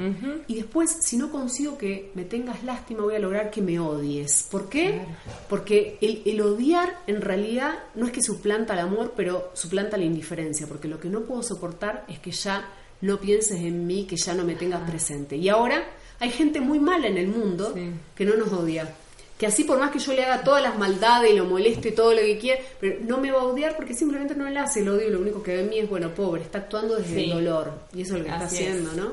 Y 0.46 0.54
después, 0.56 0.98
si 1.00 1.16
no 1.16 1.30
consigo 1.32 1.76
que 1.78 2.10
me 2.14 2.24
tengas 2.24 2.62
lástima, 2.62 3.02
voy 3.02 3.14
a 3.14 3.18
lograr 3.18 3.50
que 3.50 3.62
me 3.62 3.78
odies. 3.80 4.46
¿Por 4.50 4.68
qué? 4.68 4.90
Claro. 4.92 5.08
Porque 5.48 5.98
el, 6.00 6.22
el 6.26 6.40
odiar 6.42 7.00
en 7.06 7.20
realidad 7.22 7.74
no 7.94 8.06
es 8.06 8.12
que 8.12 8.22
suplanta 8.22 8.74
el 8.74 8.80
amor, 8.80 9.14
pero 9.16 9.50
suplanta 9.54 9.96
la 9.96 10.04
indiferencia, 10.04 10.66
porque 10.66 10.86
lo 10.88 11.00
que 11.00 11.08
no 11.08 11.22
puedo 11.22 11.42
soportar 11.42 12.04
es 12.08 12.18
que 12.20 12.30
ya 12.30 12.68
no 13.00 13.18
pienses 13.20 13.60
en 13.60 13.86
mí, 13.86 14.04
que 14.04 14.16
ya 14.16 14.34
no 14.34 14.44
me 14.44 14.54
tengas 14.54 14.88
presente. 14.88 15.36
Y 15.36 15.48
ahora 15.48 15.84
hay 16.20 16.30
gente 16.30 16.60
muy 16.60 16.78
mala 16.78 17.08
en 17.08 17.18
el 17.18 17.28
mundo 17.28 17.72
Sí. 17.74 17.90
que 18.14 18.24
no 18.24 18.36
nos 18.36 18.52
odia. 18.52 18.94
Que 19.38 19.46
así 19.48 19.64
por 19.64 19.78
más 19.80 19.90
que 19.90 19.98
yo 19.98 20.12
le 20.12 20.24
haga 20.24 20.44
todas 20.44 20.62
las 20.62 20.78
maldades 20.78 21.32
y 21.32 21.34
lo 21.36 21.44
moleste 21.44 21.90
todo 21.90 22.12
lo 22.12 22.20
que 22.20 22.38
quiera, 22.38 22.60
pero 22.80 22.98
no 23.00 23.18
me 23.18 23.32
va 23.32 23.40
a 23.40 23.44
odiar 23.44 23.74
porque 23.76 23.92
simplemente 23.92 24.34
no 24.36 24.48
le 24.48 24.58
hace 24.60 24.80
el 24.80 24.88
odio 24.88 25.10
lo 25.10 25.18
único 25.20 25.42
que 25.42 25.54
ve 25.56 25.60
en 25.62 25.68
mí 25.70 25.78
es, 25.80 25.90
bueno, 25.90 26.14
pobre, 26.14 26.42
está 26.42 26.58
actuando 26.58 26.94
desde 26.96 27.14
Sí. 27.16 27.24
el 27.24 27.30
dolor. 27.30 27.72
Y 27.92 28.02
eso 28.02 28.14
es 28.14 28.20
lo 28.20 28.26
que 28.26 28.30
está 28.32 28.44
haciendo, 28.44 28.90
es. 28.92 28.96
¿no? 28.96 29.12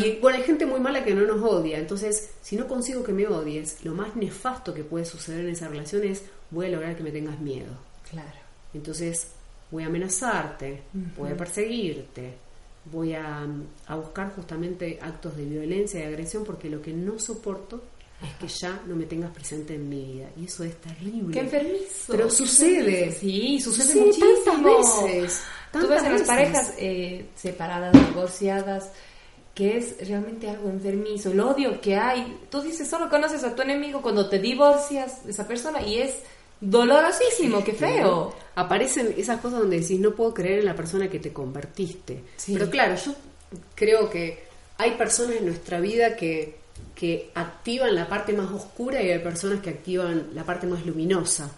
Y 0.00 0.18
bueno, 0.20 0.38
hay 0.38 0.44
gente 0.44 0.64
muy 0.66 0.78
mala 0.80 1.04
que 1.04 1.14
no 1.14 1.22
nos 1.26 1.42
odia. 1.42 1.78
Entonces, 1.78 2.30
si 2.42 2.54
no 2.56 2.66
consigo 2.68 3.02
que 3.02 3.12
me 3.12 3.26
odies, 3.26 3.84
lo 3.84 3.92
más 3.92 4.14
nefasto 4.14 4.72
que 4.72 4.84
puede 4.84 5.04
suceder 5.04 5.40
en 5.40 5.50
esa 5.50 5.68
relación 5.68 6.04
es 6.04 6.22
voy 6.50 6.66
a 6.66 6.68
lograr 6.70 6.96
que 6.96 7.02
me 7.02 7.10
tengas 7.10 7.38
miedo. 7.40 7.72
Claro. 8.08 8.38
Entonces, 8.72 9.26
voy 9.70 9.82
a 9.82 9.86
amenazarte, 9.88 10.82
voy 11.18 11.30
a 11.32 11.36
perseguirte, 11.36 12.34
voy 12.90 13.14
a, 13.14 13.44
a 13.88 13.96
buscar 13.96 14.32
justamente 14.34 14.98
actos 15.02 15.36
de 15.36 15.44
violencia 15.44 16.00
y 16.00 16.04
agresión 16.04 16.44
porque 16.44 16.70
lo 16.70 16.80
que 16.80 16.92
no 16.92 17.18
soporto 17.18 17.82
es 18.22 18.34
que 18.40 18.48
ya 18.48 18.80
no 18.86 18.96
me 18.96 19.04
tengas 19.04 19.30
presente 19.30 19.74
en 19.74 19.88
mi 19.88 20.12
vida. 20.12 20.28
Y 20.36 20.46
eso 20.46 20.64
es 20.64 20.76
terrible. 20.80 21.32
Qué 21.32 21.40
enfermizo. 21.40 22.06
Pero 22.08 22.30
sucede. 22.30 23.12
Sí, 23.12 23.60
sucede 23.60 23.84
Sucede 23.84 24.06
muchísimo. 24.06 24.34
tantas 24.44 25.04
veces, 25.04 25.42
Tú 25.72 25.78
tantas 25.80 25.90
ves 25.90 26.02
en 26.04 26.12
las 26.12 26.22
parejas 26.22 26.74
eh, 26.78 27.26
separadas, 27.34 27.92
divorciadas, 27.92 28.90
que 29.54 29.76
es 29.76 30.08
realmente 30.08 30.48
algo 30.48 30.70
enfermizo. 30.70 31.30
El 31.30 31.40
odio 31.40 31.80
que 31.80 31.96
hay. 31.96 32.40
Tú 32.50 32.62
dices, 32.62 32.88
solo 32.88 33.10
conoces 33.10 33.44
a 33.44 33.54
tu 33.54 33.62
enemigo 33.62 34.00
cuando 34.00 34.28
te 34.28 34.38
divorcias 34.38 35.24
de 35.24 35.32
esa 35.32 35.46
persona 35.46 35.82
y 35.82 35.98
es 35.98 36.16
dolorosísimo, 36.60 37.62
qué 37.62 37.72
feo. 37.72 38.34
Aparecen 38.54 39.14
esas 39.16 39.40
cosas 39.40 39.60
donde 39.60 39.80
decís, 39.80 40.00
no 40.00 40.12
puedo 40.14 40.32
creer 40.32 40.60
en 40.60 40.66
la 40.66 40.74
persona 40.74 41.08
que 41.08 41.18
te 41.18 41.32
convertiste. 41.32 42.22
Sí. 42.36 42.54
Pero 42.54 42.70
claro, 42.70 42.94
yo 42.96 43.14
creo 43.74 44.08
que 44.08 44.44
hay 44.78 44.92
personas 44.92 45.36
en 45.36 45.46
nuestra 45.46 45.80
vida 45.80 46.16
que, 46.16 46.56
que 46.94 47.30
activan 47.34 47.94
la 47.94 48.08
parte 48.08 48.32
más 48.32 48.50
oscura 48.50 49.02
y 49.02 49.10
hay 49.10 49.18
personas 49.18 49.60
que 49.60 49.70
activan 49.70 50.28
la 50.34 50.44
parte 50.44 50.66
más 50.66 50.84
luminosa. 50.86 51.50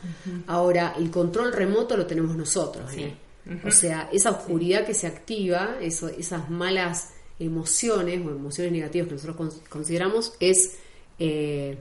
Ahora, 0.49 0.95
el 0.99 1.11
control 1.11 1.53
remoto 1.53 1.97
lo 1.97 2.07
tenemos 2.07 2.37
nosotros. 2.37 2.91
Sí. 2.93 3.03
¿eh? 3.03 3.17
O 3.65 3.71
sea, 3.71 4.09
esa 4.13 4.31
oscuridad 4.31 4.85
que 4.85 4.95
se 4.95 5.07
activa, 5.07 5.77
eso, 5.81 6.09
esas 6.09 6.51
malas 6.51 7.11
emociones 7.39 8.21
o 8.27 8.31
emociones 8.31 8.73
negativas 8.73 9.09
que 9.09 9.15
nosotros 9.15 9.37
con- 9.37 9.53
consideramos, 9.69 10.35
es 10.41 10.77
eh, 11.21 11.79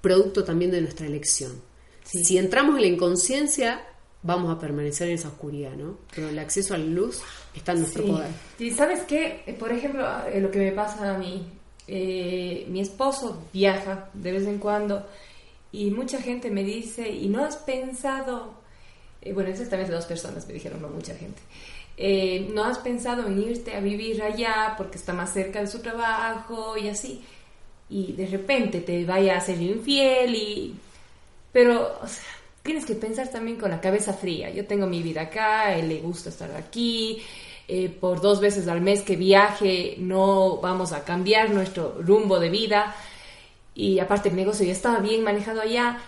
producto 0.00 0.44
también 0.44 0.70
de 0.70 0.80
nuestra 0.80 1.06
elección. 1.06 1.52
Sí. 2.04 2.24
Si 2.24 2.38
entramos 2.38 2.76
en 2.76 2.82
la 2.82 2.86
inconsciencia, 2.88 3.82
vamos 4.22 4.54
a 4.54 4.58
permanecer 4.60 5.08
en 5.08 5.14
esa 5.16 5.28
oscuridad, 5.28 5.72
¿no? 5.72 5.98
Pero 6.14 6.28
el 6.28 6.38
acceso 6.38 6.74
a 6.74 6.78
la 6.78 6.84
luz 6.84 7.20
está 7.54 7.72
en 7.72 7.80
nuestro 7.80 8.04
Sí. 8.04 8.10
poder. 8.10 8.28
Y 8.58 8.70
sabes 8.70 9.00
qué, 9.02 9.56
por 9.58 9.72
ejemplo, 9.72 10.06
eh, 10.32 10.40
lo 10.40 10.50
que 10.50 10.58
me 10.60 10.72
pasa 10.72 11.14
a 11.14 11.18
mí, 11.18 11.46
eh, 11.86 12.66
mi 12.68 12.80
esposo 12.80 13.42
viaja 13.52 14.08
de 14.12 14.32
vez 14.32 14.46
en 14.46 14.58
cuando 14.58 15.06
y 15.72 15.90
mucha 15.90 16.20
gente 16.20 16.50
me 16.50 16.64
dice, 16.64 17.08
¿y 17.08 17.28
no 17.28 17.44
has 17.44 17.56
pensado? 17.56 18.54
Eh, 19.22 19.32
bueno, 19.32 19.50
exactamente 19.50 19.92
dos 19.92 20.04
personas 20.04 20.46
me 20.46 20.54
dijeron, 20.54 20.82
no 20.82 20.88
mucha 20.88 21.14
gente. 21.14 21.40
Eh, 21.96 22.50
¿No 22.52 22.64
has 22.64 22.78
pensado 22.78 23.26
en 23.26 23.38
irte 23.42 23.74
a 23.74 23.80
vivir 23.80 24.22
allá 24.22 24.74
porque 24.76 24.98
está 24.98 25.12
más 25.12 25.32
cerca 25.32 25.60
de 25.60 25.66
su 25.66 25.80
trabajo 25.80 26.76
y 26.76 26.88
así? 26.88 27.22
Y 27.88 28.12
de 28.12 28.26
repente 28.26 28.80
te 28.80 29.04
vaya 29.04 29.36
a 29.36 29.40
ser 29.40 29.60
infiel 29.60 30.34
y... 30.34 30.74
Pero, 31.52 31.98
tienes 32.62 32.84
que 32.86 32.94
pensar 32.94 33.28
también 33.28 33.58
con 33.58 33.70
la 33.70 33.80
cabeza 33.80 34.12
fría. 34.12 34.50
Yo 34.50 34.66
tengo 34.66 34.86
mi 34.86 35.02
vida 35.02 35.22
acá, 35.22 35.74
él 35.74 35.88
le 35.88 36.00
gusta 36.00 36.30
estar 36.30 36.50
aquí. 36.52 37.22
Eh, 37.68 37.88
por 37.88 38.20
dos 38.20 38.40
veces 38.40 38.68
al 38.68 38.80
mes 38.80 39.02
que 39.02 39.16
viaje 39.16 39.94
no 39.98 40.58
vamos 40.58 40.92
a 40.92 41.04
cambiar 41.04 41.50
nuestro 41.50 41.96
rumbo 42.00 42.38
de 42.38 42.50
vida. 42.50 42.94
Y 43.74 43.98
aparte 43.98 44.28
el 44.28 44.36
negocio 44.36 44.66
ya 44.66 44.72
estaba 44.72 44.98
bien 44.98 45.22
manejado 45.22 45.60
allá. 45.60 45.98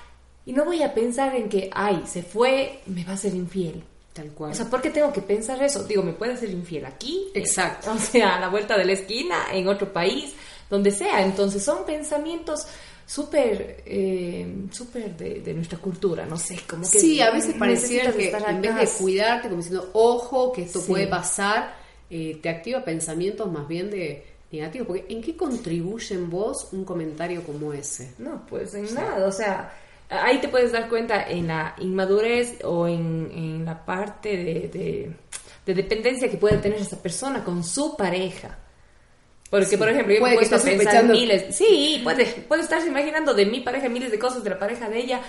Y 0.46 0.52
no 0.52 0.64
voy 0.64 0.82
a 0.82 0.92
pensar 0.92 1.34
en 1.34 1.48
que, 1.48 1.70
ay, 1.72 2.02
se 2.06 2.22
fue, 2.22 2.80
me 2.86 3.04
va 3.04 3.14
a 3.14 3.16
ser 3.16 3.34
infiel. 3.34 3.82
Tal 4.12 4.28
cual. 4.28 4.52
O 4.52 4.54
sea, 4.54 4.66
¿por 4.66 4.80
qué 4.80 4.90
tengo 4.90 5.12
que 5.12 5.22
pensar 5.22 5.60
eso? 5.62 5.82
Digo, 5.84 6.02
¿me 6.02 6.12
puede 6.12 6.36
ser 6.36 6.50
infiel 6.50 6.84
aquí? 6.86 7.28
Exacto. 7.34 7.90
O 7.94 7.98
sea, 7.98 8.36
a 8.36 8.40
la 8.40 8.48
vuelta 8.48 8.76
de 8.76 8.84
la 8.84 8.92
esquina, 8.92 9.46
en 9.52 9.66
otro 9.66 9.92
país, 9.92 10.34
donde 10.70 10.90
sea. 10.90 11.24
Entonces 11.24 11.64
son 11.64 11.84
pensamientos 11.84 12.66
súper, 13.06 13.82
eh, 13.86 14.46
súper 14.70 15.16
de, 15.16 15.40
de 15.40 15.54
nuestra 15.54 15.78
cultura, 15.78 16.26
no 16.26 16.36
sé, 16.36 16.58
como 16.68 16.82
que... 16.82 16.98
sí, 16.98 17.20
a 17.20 17.30
veces 17.30 17.54
pareciera 17.58 18.12
que 18.12 18.30
en 18.30 18.60
vez 18.62 18.76
de 18.76 18.88
cuidarte, 19.02 19.48
como 19.48 19.60
diciendo, 19.62 19.90
ojo, 19.92 20.52
que 20.52 20.62
esto 20.62 20.80
Sí. 20.80 20.88
puede 20.88 21.06
pasar, 21.06 21.74
eh, 22.10 22.38
te 22.42 22.48
activa 22.48 22.84
pensamientos 22.84 23.50
más 23.50 23.66
bien 23.68 23.90
de 23.90 24.24
negativos. 24.52 24.86
Porque 24.86 25.06
¿en 25.08 25.20
qué 25.22 25.36
contribuye 25.36 26.14
en 26.14 26.30
vos 26.30 26.68
un 26.72 26.84
comentario 26.84 27.42
como 27.42 27.72
ese? 27.72 28.12
No, 28.18 28.44
pues 28.46 28.74
en 28.74 28.92
nada, 28.94 29.26
o 29.26 29.32
sea, 29.32 29.72
ahí 30.08 30.40
te 30.40 30.48
puedes 30.48 30.72
dar 30.72 30.88
cuenta 30.88 31.28
en 31.28 31.48
la 31.48 31.74
inmadurez 31.80 32.58
o 32.64 32.86
en, 32.86 33.30
en 33.34 33.64
la 33.64 33.84
parte 33.84 34.28
de, 34.36 34.68
de, 34.68 35.12
de 35.66 35.74
dependencia 35.74 36.30
que 36.30 36.36
puede 36.36 36.58
tener 36.58 36.78
esa 36.78 37.00
persona 37.02 37.42
con 37.44 37.64
su 37.64 37.96
pareja. 37.96 38.58
Porque, 39.54 39.66
Sí. 39.66 39.76
por 39.76 39.88
ejemplo, 39.88 40.12
yo 40.12 40.18
Puede 40.20 40.34
me 40.34 40.40
he 40.40 40.44
que 40.44 40.48
puesto 40.50 40.54
a 40.56 40.58
estés 40.58 40.74
pensar 40.84 40.92
sospechando. 41.06 41.12
miles. 41.14 41.54
Sí, 41.56 42.00
puede, 42.02 42.24
puede 42.48 42.62
estarse 42.62 42.88
imaginando 42.88 43.34
de 43.34 43.46
mi 43.46 43.60
pareja 43.60 43.88
miles 43.88 44.10
de 44.10 44.18
cosas 44.18 44.42
de 44.42 44.50
la 44.50 44.58
pareja 44.58 44.88
de 44.88 44.98
ella. 44.98 45.20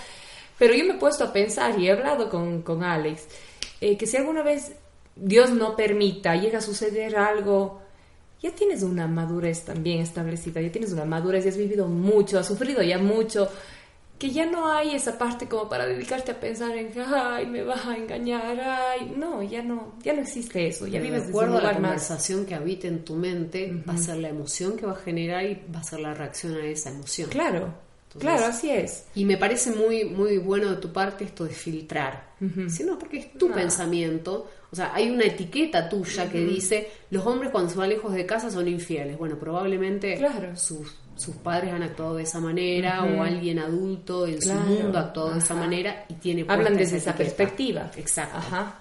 Pero 0.58 0.74
yo 0.74 0.84
me 0.84 0.94
he 0.94 0.98
puesto 0.98 1.22
a 1.22 1.32
pensar 1.32 1.78
y 1.78 1.86
he 1.86 1.92
hablado 1.92 2.28
con, 2.28 2.62
con 2.62 2.82
Alex 2.82 3.22
eh, 3.80 3.96
que 3.96 4.04
si 4.06 4.16
alguna 4.16 4.42
vez 4.42 4.72
Dios 5.14 5.50
no 5.50 5.76
permita, 5.76 6.34
llega 6.34 6.58
a 6.58 6.60
suceder 6.60 7.14
algo, 7.16 7.82
ya 8.42 8.50
tienes 8.50 8.82
una 8.82 9.06
madurez 9.06 9.64
también 9.64 10.00
establecida, 10.00 10.60
ya 10.60 10.72
tienes 10.72 10.92
una 10.92 11.04
madurez, 11.04 11.44
ya 11.44 11.50
has 11.50 11.56
vivido 11.56 11.86
mucho, 11.86 12.36
has 12.38 12.46
sufrido 12.48 12.82
ya 12.82 12.98
mucho. 12.98 13.48
Que 14.18 14.30
ya 14.30 14.46
no 14.46 14.72
hay 14.72 14.94
esa 14.94 15.18
parte 15.18 15.46
como 15.46 15.68
para 15.68 15.86
dedicarte 15.86 16.32
a 16.32 16.40
pensar 16.40 16.76
en 16.76 16.90
ay 16.96 17.46
me 17.46 17.62
vas 17.62 17.86
a 17.86 17.96
engañar 17.96 18.58
ay 18.60 19.14
no 19.16 19.42
ya 19.42 19.62
no 19.62 19.94
ya 20.02 20.14
no 20.14 20.22
existe 20.22 20.66
eso 20.66 20.86
ya 20.86 21.00
vives 21.00 21.24
de 21.24 21.28
acuerdo 21.28 21.58
a 21.58 21.62
la 21.62 21.74
conversación 21.74 22.46
que 22.46 22.54
habita 22.54 22.88
en 22.88 23.04
tu 23.04 23.14
mente 23.14 23.82
va 23.88 23.94
a 23.94 23.98
ser 23.98 24.16
la 24.16 24.28
emoción 24.28 24.76
que 24.76 24.86
va 24.86 24.92
a 24.92 24.96
generar 24.96 25.44
y 25.44 25.60
va 25.74 25.80
a 25.80 25.84
ser 25.84 26.00
la 26.00 26.14
reacción 26.14 26.54
a 26.54 26.64
esa 26.66 26.90
emoción. 26.90 27.28
Claro 27.30 27.86
claro 28.18 28.46
así 28.46 28.70
es. 28.70 29.04
y 29.14 29.26
me 29.26 29.36
parece 29.36 29.70
muy 29.72 30.04
muy 30.06 30.38
bueno 30.38 30.70
de 30.70 30.76
tu 30.76 30.90
parte 30.90 31.24
esto 31.24 31.44
de 31.44 31.50
filtrar. 31.50 32.34
Sino 32.68 32.98
porque 32.98 33.18
es 33.18 33.32
tu 33.34 33.50
pensamiento 33.50 34.50
o 34.70 34.76
sea 34.76 34.94
hay 34.94 35.10
una 35.10 35.24
etiqueta 35.24 35.88
tuya 35.88 36.30
que 36.30 36.40
dice 36.44 36.88
los 37.10 37.26
hombres 37.26 37.50
cuando 37.50 37.70
se 37.70 37.76
van 37.76 37.90
lejos 37.90 38.14
de 38.14 38.24
casa 38.24 38.50
son 38.50 38.68
infieles 38.68 39.18
bueno 39.18 39.38
probablemente 39.38 40.16
claro. 40.16 40.56
sus 40.56 40.94
sus 41.16 41.36
padres 41.36 41.72
han 41.72 41.82
actuado 41.82 42.16
de 42.16 42.24
esa 42.24 42.40
manera 42.40 43.04
o 43.04 43.22
alguien 43.22 43.58
adulto 43.58 44.26
en 44.26 44.40
su 44.40 44.52
mundo 44.52 44.98
ha 44.98 45.02
actuado 45.02 45.32
de 45.32 45.38
esa 45.38 45.54
manera 45.54 46.04
y 46.08 46.14
tiene 46.14 46.44
hablan 46.46 46.76
desde 46.76 46.98
esa, 46.98 47.14
perspectiva 47.14 47.90
exacto 47.96 48.36
Ajá. 48.36 48.78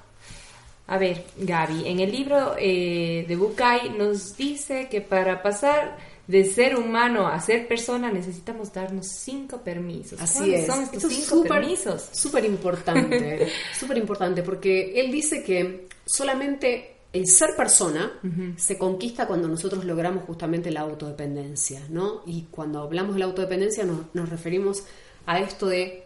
a 0.87 0.97
ver 0.97 1.23
Gaby 1.37 1.87
en 1.87 1.99
el 1.99 2.11
libro 2.11 2.55
eh, 2.59 3.25
de 3.27 3.35
Bukai 3.35 3.97
nos 3.97 4.35
dice 4.35 4.87
que 4.89 5.01
para 5.01 5.41
pasar 5.41 5.97
de 6.27 6.43
ser 6.43 6.75
humano 6.75 7.27
a 7.27 7.39
ser 7.39 7.67
persona 7.67 8.11
necesitamos 8.11 8.73
darnos 8.73 9.07
cinco 9.07 9.61
permisos. 9.61 10.19
Así 10.19 10.53
es. 10.53 10.65
son 10.65 10.83
estos 10.83 11.03
cinco 11.13 11.43
permisos? 11.43 12.09
Súper 12.11 12.45
importante, 12.45 13.47
súper 13.79 13.97
importante, 13.97 14.41
porque 14.41 14.99
él 14.99 15.11
dice 15.11 15.43
que 15.43 15.87
solamente 16.05 16.94
el 17.15 17.27
ser 17.27 17.55
persona 17.55 18.11
se 18.57 18.77
conquista 18.77 19.25
cuando 19.25 19.47
nosotros 19.47 19.85
logramos 19.85 20.25
justamente 20.25 20.69
la 20.69 20.81
autodependencia, 20.81 21.81
¿no? 21.89 22.23
Y 22.25 22.47
cuando 22.51 22.81
hablamos 22.81 23.15
de 23.15 23.19
la 23.19 23.25
autodependencia 23.25 23.85
nos, 23.85 24.29
referimos 24.29 24.83
a 25.25 25.39
esto 25.39 25.67
de 25.67 26.03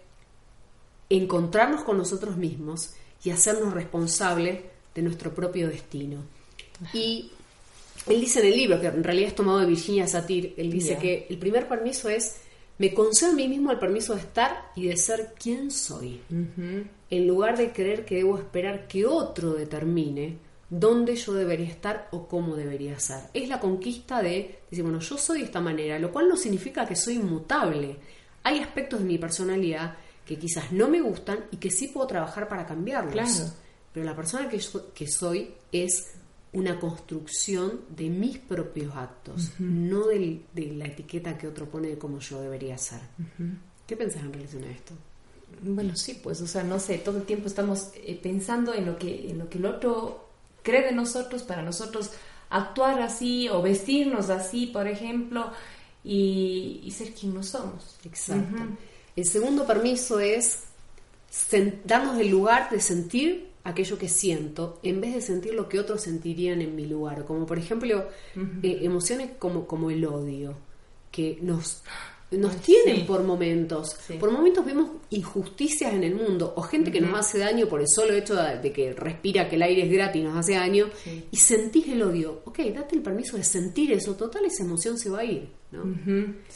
encontrarnos 1.09 1.83
con 1.83 1.97
nosotros 1.97 2.37
mismos 2.37 2.91
y 3.23 3.31
hacernos 3.31 3.73
responsables 3.73 4.59
de 4.93 5.01
nuestro 5.01 5.33
propio 5.33 5.67
destino. 5.67 6.21
Y 6.93 7.31
él 8.05 8.21
dice 8.21 8.41
en 8.41 8.45
el 8.45 8.55
libro, 8.55 8.79
que 8.79 8.85
en 8.85 9.03
realidad 9.03 9.29
es 9.29 9.35
tomado 9.35 9.61
de 9.61 9.65
Virginia 9.65 10.07
Satir, 10.07 10.53
él 10.57 10.71
dice 10.71 10.99
que 10.99 11.25
el 11.27 11.39
primer 11.39 11.67
permiso 11.67 12.07
es, 12.07 12.35
me 12.77 12.93
concedo 12.93 13.31
a 13.31 13.35
mí 13.35 13.47
mismo 13.47 13.71
el 13.71 13.79
permiso 13.79 14.13
de 14.13 14.21
estar 14.21 14.71
y 14.75 14.85
de 14.85 14.95
ser 14.95 15.33
quien 15.39 15.71
soy, 15.71 16.21
en 16.29 17.27
lugar 17.27 17.57
de 17.57 17.71
creer 17.71 18.05
que 18.05 18.17
debo 18.17 18.37
esperar 18.37 18.87
que 18.87 19.07
otro 19.07 19.53
determine 19.53 20.48
dónde 20.69 21.15
yo 21.15 21.33
debería 21.33 21.67
estar 21.67 22.07
o 22.11 22.27
cómo 22.27 22.55
debería 22.55 22.99
ser. 22.99 23.23
Es 23.33 23.49
la 23.49 23.59
conquista 23.59 24.21
de 24.21 24.59
decir, 24.69 24.83
bueno, 24.83 24.99
yo 24.99 25.17
soy 25.17 25.39
de 25.39 25.45
esta 25.45 25.59
manera, 25.59 25.97
lo 25.99 26.11
cual 26.11 26.29
no 26.29 26.37
significa 26.37 26.85
que 26.85 26.95
soy 26.95 27.15
inmutable. 27.15 27.97
Hay 28.43 28.59
aspectos 28.59 28.99
de 28.99 29.05
mi 29.05 29.17
personalidad 29.17 29.97
que 30.25 30.37
quizás 30.37 30.71
no 30.71 30.87
me 30.87 31.01
gustan 31.01 31.45
y 31.51 31.57
que 31.57 31.71
sí 31.71 31.87
puedo 31.87 32.07
trabajar 32.07 32.47
para 32.47 32.65
cambiarlos. 32.65 33.13
Claro. 33.13 33.53
Pero 33.93 34.05
la 34.05 34.15
persona 34.15 34.47
que, 34.47 34.61
que 34.93 35.07
soy 35.07 35.53
es 35.71 36.13
una 36.53 36.79
construcción 36.79 37.81
de 37.89 38.09
mis 38.09 38.37
propios 38.37 38.95
actos, 38.95 39.51
no 39.59 40.07
de 40.07 40.43
la 40.55 40.85
etiqueta 40.85 41.37
que 41.37 41.47
otro 41.47 41.69
pone 41.69 41.89
de 41.89 41.97
cómo 41.97 42.19
yo 42.19 42.41
debería 42.41 42.77
ser. 42.77 43.01
¿Qué 43.85 43.97
pensás 43.97 44.23
en 44.23 44.33
relación 44.33 44.63
a 44.63 44.71
esto? 44.71 44.93
Bueno, 45.61 45.95
sí, 45.95 46.19
pues, 46.21 46.41
o 46.41 46.47
sea, 46.47 46.63
no 46.63 46.79
sé, 46.79 46.99
todo 46.99 47.17
el 47.17 47.23
tiempo 47.23 47.47
estamos 47.47 47.89
eh, 47.95 48.19
pensando 48.21 48.73
en 48.73 48.85
lo 48.85 48.97
que, 48.97 49.29
en 49.31 49.39
lo 49.39 49.49
que 49.49 49.57
el 49.57 49.65
otro 49.65 50.28
cree 50.63 50.83
de 50.83 50.91
nosotros 50.91 51.43
para 51.43 51.61
nosotros 51.61 52.11
actuar 52.49 53.01
así 53.01 53.47
o 53.49 53.61
vestirnos 53.61 54.29
así, 54.29 54.67
por 54.67 54.87
ejemplo, 54.87 55.51
y, 56.03 56.91
ser 56.95 57.13
quien 57.13 57.33
no 57.33 57.43
somos. 57.43 57.97
Exacto. 58.03 58.63
El 59.15 59.25
segundo 59.25 59.65
permiso 59.67 60.19
es 60.19 60.63
darnos 61.85 62.17
el 62.19 62.29
lugar 62.29 62.69
de 62.69 62.79
sentir 62.79 63.49
aquello 63.63 63.97
que 63.97 64.09
siento 64.09 64.79
en 64.83 65.01
vez 65.01 65.13
de 65.13 65.21
sentir 65.21 65.53
lo 65.53 65.69
que 65.69 65.79
otros 65.79 66.01
sentirían 66.01 66.61
en 66.61 66.75
mi 66.75 66.85
lugar. 66.85 67.25
Como 67.25 67.45
por 67.45 67.59
ejemplo, 67.59 68.07
eh, 68.63 68.79
emociones 68.81 69.31
como, 69.37 69.67
como 69.67 69.91
el 69.91 70.05
odio, 70.05 70.55
que 71.11 71.37
nos 71.41 71.81
nos 72.31 72.57
tienen 72.57 73.07
por 73.07 73.23
momentos. 73.23 73.95
Por 74.19 74.31
momentos 74.31 74.63
vemos 74.63 74.91
injusticias 75.09 75.93
en 75.93 76.03
el 76.03 76.15
mundo 76.15 76.53
o 76.55 76.61
gente 76.61 76.91
que 76.91 77.01
nos 77.01 77.17
hace 77.19 77.39
daño 77.39 77.67
por 77.67 77.81
el 77.81 77.87
solo 77.87 78.13
hecho 78.13 78.35
de, 78.35 78.71
que 78.71 78.93
respira 78.93 79.49
que 79.49 79.55
el 79.55 79.63
aire 79.63 79.83
es 79.83 79.91
gratis 79.91 80.21
y 80.21 80.25
nos 80.25 80.37
hace 80.37 80.53
daño 80.53 80.89
y 81.31 81.37
sentís 81.37 81.87
el 81.87 82.03
odio. 82.03 82.41
Ok, 82.45 82.59
date 82.73 82.95
el 82.95 83.01
permiso 83.01 83.35
de 83.35 83.43
sentir 83.43 83.91
eso. 83.91 84.15
Total, 84.15 84.45
esa 84.45 84.63
emoción 84.63 84.97
se 84.99 85.09
va 85.09 85.19
a 85.19 85.25
ir. 85.25 85.49
¿no? 85.71 85.83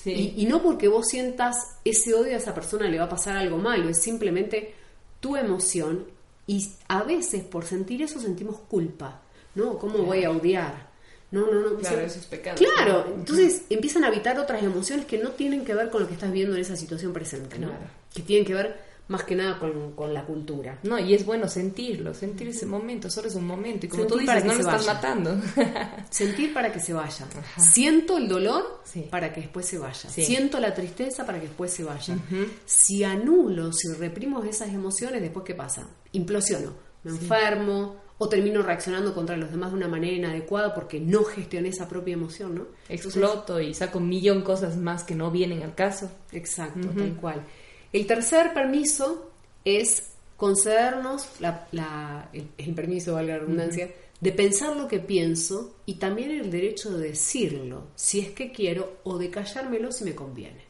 y, 0.05 0.45
no 0.47 0.63
porque 0.63 0.87
vos 0.87 1.07
sientas 1.07 1.55
ese 1.85 2.15
odio 2.15 2.33
a 2.33 2.37
esa 2.37 2.53
persona 2.53 2.89
le 2.89 2.97
va 2.97 3.05
a 3.05 3.09
pasar 3.09 3.37
algo 3.37 3.59
malo, 3.59 3.87
es 3.87 4.01
simplemente 4.01 4.73
tu 5.19 5.35
emoción 5.35 6.05
y 6.47 6.67
a 6.87 7.03
veces 7.03 7.43
por 7.43 7.63
sentir 7.65 8.01
eso 8.01 8.19
sentimos 8.19 8.57
culpa. 8.67 9.21
¿No? 9.55 9.77
¿Cómo 9.77 9.99
voy 9.99 10.23
a 10.23 10.31
odiar? 10.31 10.92
No, 11.33 11.51
no, 11.51 11.61
no. 11.61 11.77
Claro, 11.77 12.01
eso 12.01 12.19
es 12.19 12.25
pecado. 12.27 12.57
Claro, 12.57 13.11
entonces 13.17 13.63
empiezan 13.71 14.03
a 14.03 14.07
habitar 14.09 14.37
otras 14.37 14.61
emociones 14.61 15.07
que 15.07 15.17
no 15.17 15.31
tienen 15.31 15.65
que 15.65 15.73
ver 15.73 15.89
con 15.89 16.01
lo 16.01 16.07
que 16.07 16.13
estás 16.13 16.31
viendo 16.31 16.53
en 16.53 16.61
esa 16.61 16.75
situación 16.75 17.11
presente, 17.11 17.57
¿no? 17.57 17.71
Que 18.13 18.21
tienen 18.21 18.45
que 18.45 18.53
ver 18.53 18.93
más 19.07 19.23
que 19.23 19.35
nada 19.35 19.57
con, 19.57 20.13
la 20.13 20.25
cultura. 20.25 20.77
No, 20.83 20.99
y 20.99 21.15
es 21.15 21.25
bueno 21.25 21.47
sentirlo, 21.47 22.13
sentir 22.13 22.49
ese 22.49 22.67
momento, 22.67 23.09
solo 23.09 23.29
es 23.29 23.35
un 23.35 23.47
momento. 23.47 23.87
Y 23.87 23.89
como 23.89 24.05
tú 24.05 24.19
dices, 24.19 24.45
no 24.45 24.53
lo 24.53 24.59
estás 24.59 24.85
matando. 24.85 25.41
sentir 26.11 26.53
para 26.53 26.71
que 26.71 26.79
se 26.79 26.93
vaya. 26.93 27.25
Siento 27.57 28.19
el 28.19 28.27
dolor 28.27 28.83
para 29.09 29.33
que 29.33 29.41
después 29.41 29.65
se 29.65 29.79
vaya. 29.79 30.07
Siento 30.11 30.59
la 30.59 30.71
tristeza 30.71 31.25
para 31.25 31.39
que 31.39 31.47
después 31.47 31.73
se 31.73 31.83
vaya. 31.83 32.15
Si 32.63 33.03
anulo, 33.03 33.73
si 33.73 33.91
reprimo 33.93 34.43
esas 34.43 34.69
emociones, 34.69 35.19
después 35.19 35.43
¿qué 35.43 35.55
pasa? 35.55 35.87
Implosiono. 36.11 36.93
Me 37.03 37.11
enfermo, 37.11 38.02
o 38.23 38.29
termino 38.29 38.61
reaccionando 38.61 39.13
contra 39.13 39.35
los 39.35 39.51
demás 39.51 39.71
de 39.71 39.77
una 39.77 39.89
manera 39.89 40.15
inadecuada 40.15 40.73
porque 40.73 40.97
no 40.97 41.25
gestioné 41.25 41.69
esa 41.69 41.89
propia 41.89 42.13
emoción, 42.13 42.55
¿no? 42.55 42.67
Exploto 42.87 43.59
y 43.59 43.73
saco 43.73 43.97
un 43.97 44.07
millón 44.07 44.43
cosas 44.43 44.77
más 44.77 45.03
que 45.03 45.13
no 45.13 45.29
vienen 45.29 45.61
al 45.61 45.75
caso. 45.75 46.09
Exacto, 46.31 46.87
tal 46.97 47.17
cual. 47.17 47.43
El 47.91 48.07
tercer 48.07 48.53
permiso 48.53 49.29
es 49.65 50.13
concedernos 50.37 51.27
la, 51.41 52.29
el, 52.31 52.73
permiso, 52.73 53.15
valga 53.15 53.33
la 53.33 53.39
redundancia, 53.39 53.91
de 54.21 54.31
pensar 54.31 54.77
lo 54.77 54.87
que 54.87 54.99
pienso 54.99 55.75
y 55.85 55.95
también 55.95 56.31
el 56.31 56.49
derecho 56.49 56.97
de 56.97 57.09
decirlo, 57.09 57.87
si 57.95 58.21
es 58.21 58.29
que 58.29 58.53
quiero, 58.53 58.99
o 59.03 59.17
de 59.17 59.29
callármelo 59.29 59.91
si 59.91 60.05
me 60.05 60.15
conviene. 60.15 60.63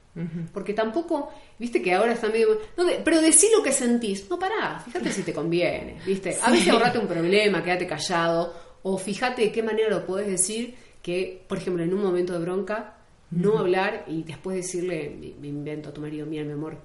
Porque 0.54 0.73
tampoco, 0.73 1.32
viste 1.58 1.82
que 1.82 1.93
ahora 1.93 2.13
está 2.13 2.30
medio. 2.30 2.60
No, 2.78 2.84
pero 3.04 3.19
decí 3.19 3.47
lo 3.56 3.63
que 3.63 3.71
sentís. 3.71 4.30
No, 4.30 4.38
pará, 4.38 4.80
fíjate 4.80 5.12
si 5.12 5.23
te 5.23 5.34
conviene, 5.34 5.97
viste. 6.06 6.38
A 6.41 6.52
veces 6.52 6.69
ahorrate 6.69 6.99
un 6.99 7.08
problema, 7.08 7.63
quédate 7.63 7.88
callado. 7.88 8.54
O 8.84 8.97
fíjate 8.97 9.43
de 9.43 9.52
qué 9.52 9.63
manera 9.63 9.89
lo 9.89 10.06
puedes 10.06 10.28
decir 10.28 10.76
que, 11.02 11.43
por 11.47 11.58
ejemplo, 11.58 11.84
en 11.84 11.93
un 11.93 12.04
momento 12.04 12.34
de 12.34 12.39
bronca, 12.39 12.97
no 13.32 13.58
hablar 13.58 14.06
y 14.08 14.23
después 14.23 14.58
decirle, 14.58 15.36
me, 15.39 15.47
invento 15.47 15.89
a 15.89 15.93
tu 15.93 16.02
marido, 16.02 16.26
mira, 16.26 16.43
mi 16.43 16.52
amor, 16.52 16.78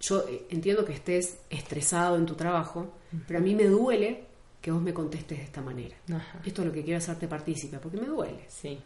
yo 0.00 0.24
eh, 0.28 0.46
entiendo 0.48 0.84
que 0.84 0.92
estés 0.92 1.38
estresado 1.50 2.16
en 2.16 2.24
tu 2.24 2.34
trabajo, 2.34 2.94
pero 3.26 3.40
a 3.40 3.42
mí 3.42 3.54
me 3.54 3.64
duele 3.64 4.24
que 4.60 4.70
vos 4.70 4.80
me 4.80 4.94
contestes 4.94 5.38
de 5.38 5.44
esta 5.44 5.60
manera. 5.60 5.96
Esto 6.44 6.62
es 6.62 6.68
lo 6.68 6.72
que 6.72 6.82
quiero 6.82 6.98
hacerte 6.98 7.28
partícipe, 7.28 7.78
porque 7.78 7.98
me 7.98 8.06
duele. 8.06 8.44
Sí. 8.48 8.78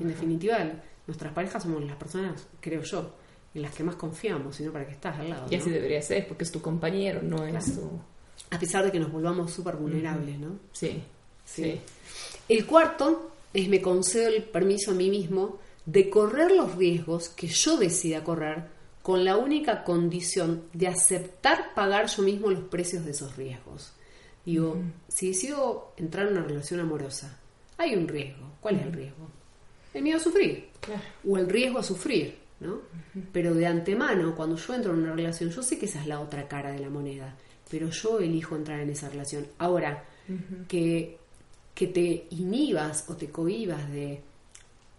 En 0.00 0.08
definitiva, 0.08 0.58
nuestras 1.06 1.32
parejas 1.32 1.62
somos 1.62 1.84
las 1.84 1.96
personas, 1.96 2.46
creo 2.60 2.82
yo, 2.82 3.14
en 3.54 3.62
las 3.62 3.74
que 3.74 3.84
más 3.84 3.96
confiamos, 3.96 4.56
sino 4.56 4.72
para 4.72 4.86
que 4.86 4.92
estás 4.92 5.18
al 5.18 5.30
lado. 5.30 5.46
Y 5.50 5.56
así 5.56 5.70
debería 5.70 6.00
ser, 6.00 6.26
porque 6.26 6.44
es 6.44 6.52
tu 6.52 6.60
compañero, 6.60 7.20
no 7.22 7.44
es 7.44 7.74
tu... 7.74 8.00
A 8.50 8.58
pesar 8.58 8.84
de 8.84 8.92
que 8.92 9.00
nos 9.00 9.10
volvamos 9.10 9.50
súper 9.50 9.76
vulnerables, 9.76 10.38
¿no? 10.38 10.58
Sí, 10.72 11.02
sí, 11.44 11.80
El 12.48 12.66
cuarto 12.66 13.30
es 13.52 13.68
me 13.68 13.80
concedo 13.80 14.28
el 14.28 14.44
permiso 14.44 14.90
a 14.90 14.94
mí 14.94 15.10
mismo 15.10 15.58
de 15.86 16.08
correr 16.08 16.52
los 16.52 16.76
riesgos 16.76 17.28
que 17.30 17.48
yo 17.48 17.76
decida 17.76 18.24
correr 18.24 18.64
con 19.02 19.24
la 19.24 19.36
única 19.36 19.84
condición 19.84 20.64
de 20.72 20.86
aceptar 20.86 21.74
pagar 21.74 22.06
yo 22.06 22.22
mismo 22.22 22.50
los 22.50 22.64
precios 22.64 23.04
de 23.04 23.10
esos 23.10 23.36
riesgos. 23.36 23.92
Digo, 24.44 24.76
si 25.08 25.28
decido 25.28 25.92
entrar 25.96 26.26
en 26.26 26.36
una 26.36 26.46
relación 26.46 26.80
amorosa, 26.80 27.38
hay 27.78 27.94
un 27.94 28.06
riesgo. 28.06 28.52
¿Cuál 28.60 28.76
es 28.76 28.82
el 28.82 28.92
riesgo? 28.92 29.28
El 29.94 30.02
miedo 30.02 30.18
a 30.18 30.22
sufrir 30.22 30.71
o 31.28 31.38
el 31.38 31.48
riesgo 31.48 31.78
a 31.78 31.82
sufrir, 31.82 32.38
¿no? 32.60 32.80
Pero 33.32 33.54
de 33.54 33.66
antemano, 33.66 34.34
cuando 34.34 34.56
yo 34.56 34.74
entro 34.74 34.92
en 34.92 35.00
una 35.00 35.14
relación, 35.14 35.50
yo 35.50 35.62
sé 35.62 35.78
que 35.78 35.86
esa 35.86 36.00
es 36.00 36.06
la 36.06 36.20
otra 36.20 36.48
cara 36.48 36.72
de 36.72 36.78
la 36.78 36.90
moneda, 36.90 37.34
pero 37.70 37.88
yo 37.90 38.18
elijo 38.18 38.56
entrar 38.56 38.80
en 38.80 38.90
esa 38.90 39.08
relación. 39.08 39.46
Ahora, 39.58 40.04
que, 40.68 41.18
que 41.74 41.86
te 41.88 42.26
inhibas 42.30 43.08
o 43.08 43.16
te 43.16 43.30
cohibas 43.30 43.90
de 43.90 44.20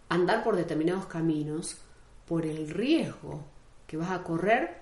andar 0.10 0.44
por 0.44 0.56
determinados 0.56 1.06
caminos 1.08 1.78
por 2.28 2.46
el 2.46 2.70
riesgo 2.70 3.46
que 3.88 3.98
vas 3.98 4.12
a 4.12 4.24
correr 4.24 4.82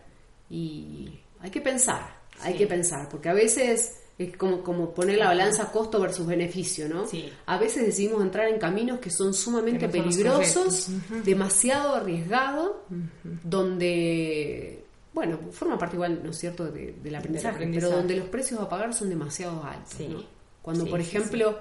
y 0.49 1.19
hay 1.39 1.49
que 1.49 1.61
pensar, 1.61 2.21
hay 2.41 2.55
que 2.55 2.67
pensar, 2.67 3.07
porque 3.09 3.29
a 3.29 3.33
veces 3.33 3.99
Es 4.23 4.37
como, 4.37 4.61
como 4.63 4.93
poner 4.93 5.17
la 5.17 5.27
balanza 5.27 5.71
costo 5.71 5.99
versus 5.99 6.27
beneficio, 6.27 6.87
¿no? 6.89 7.07
Sí. 7.07 7.31
A 7.45 7.57
veces 7.57 7.85
decidimos 7.85 8.21
entrar 8.21 8.47
en 8.47 8.59
caminos 8.59 8.99
que 8.99 9.09
son 9.09 9.33
sumamente 9.33 9.79
Que 9.87 9.89
peligrosos, 9.89 10.89
demasiado 11.23 11.95
arriesgados, 11.95 12.71
donde, 13.43 14.83
bueno, 15.13 15.39
forma 15.51 15.77
parte 15.77 15.95
igual, 15.95 16.21
¿no 16.23 16.31
es 16.31 16.37
cierto?, 16.37 16.65
de- 16.71 16.93
del 17.03 17.15
aprendizaje, 17.15 17.55
pero 17.57 17.67
aprendizaje. 17.67 17.95
donde 17.95 18.15
los 18.17 18.27
precios 18.29 18.59
a 18.59 18.69
pagar 18.69 18.93
son 18.93 19.09
demasiado 19.09 19.63
altos. 19.63 19.93
Sí. 19.97 20.07
¿no? 20.07 20.23
Cuando, 20.61 20.85
Sí, 20.85 20.89
por 20.91 20.99
ejemplo, 20.99 21.59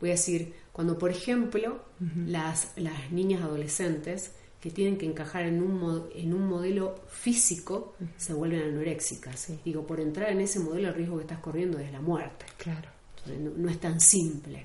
voy 0.00 0.10
a 0.10 0.12
decir, 0.12 0.54
cuando, 0.72 0.98
por 0.98 1.10
ejemplo, 1.10 1.80
las, 2.26 2.72
las 2.76 3.10
niñas 3.10 3.42
adolescentes 3.42 4.32
que 4.66 4.72
tienen 4.72 4.98
que 4.98 5.06
encajar 5.06 5.46
en 5.46 5.62
un, 5.62 6.08
en 6.12 6.34
un 6.34 6.48
modelo 6.48 6.96
físico 7.08 7.94
se 8.16 8.34
vuelven 8.34 8.62
anoréxicas. 8.62 9.38
Sí. 9.38 9.60
Digo, 9.64 9.86
por 9.86 10.00
entrar 10.00 10.32
en 10.32 10.40
ese 10.40 10.58
modelo 10.58 10.88
el 10.88 10.94
riesgo 10.94 11.16
que 11.18 11.22
estás 11.22 11.38
corriendo 11.38 11.78
es 11.78 11.92
la 11.92 12.00
muerte. 12.00 12.46
Claro. 12.58 12.88
Entonces, 13.18 13.40
no, 13.44 13.50
no 13.56 13.70
es 13.70 13.78
tan 13.78 14.00
simple. 14.00 14.64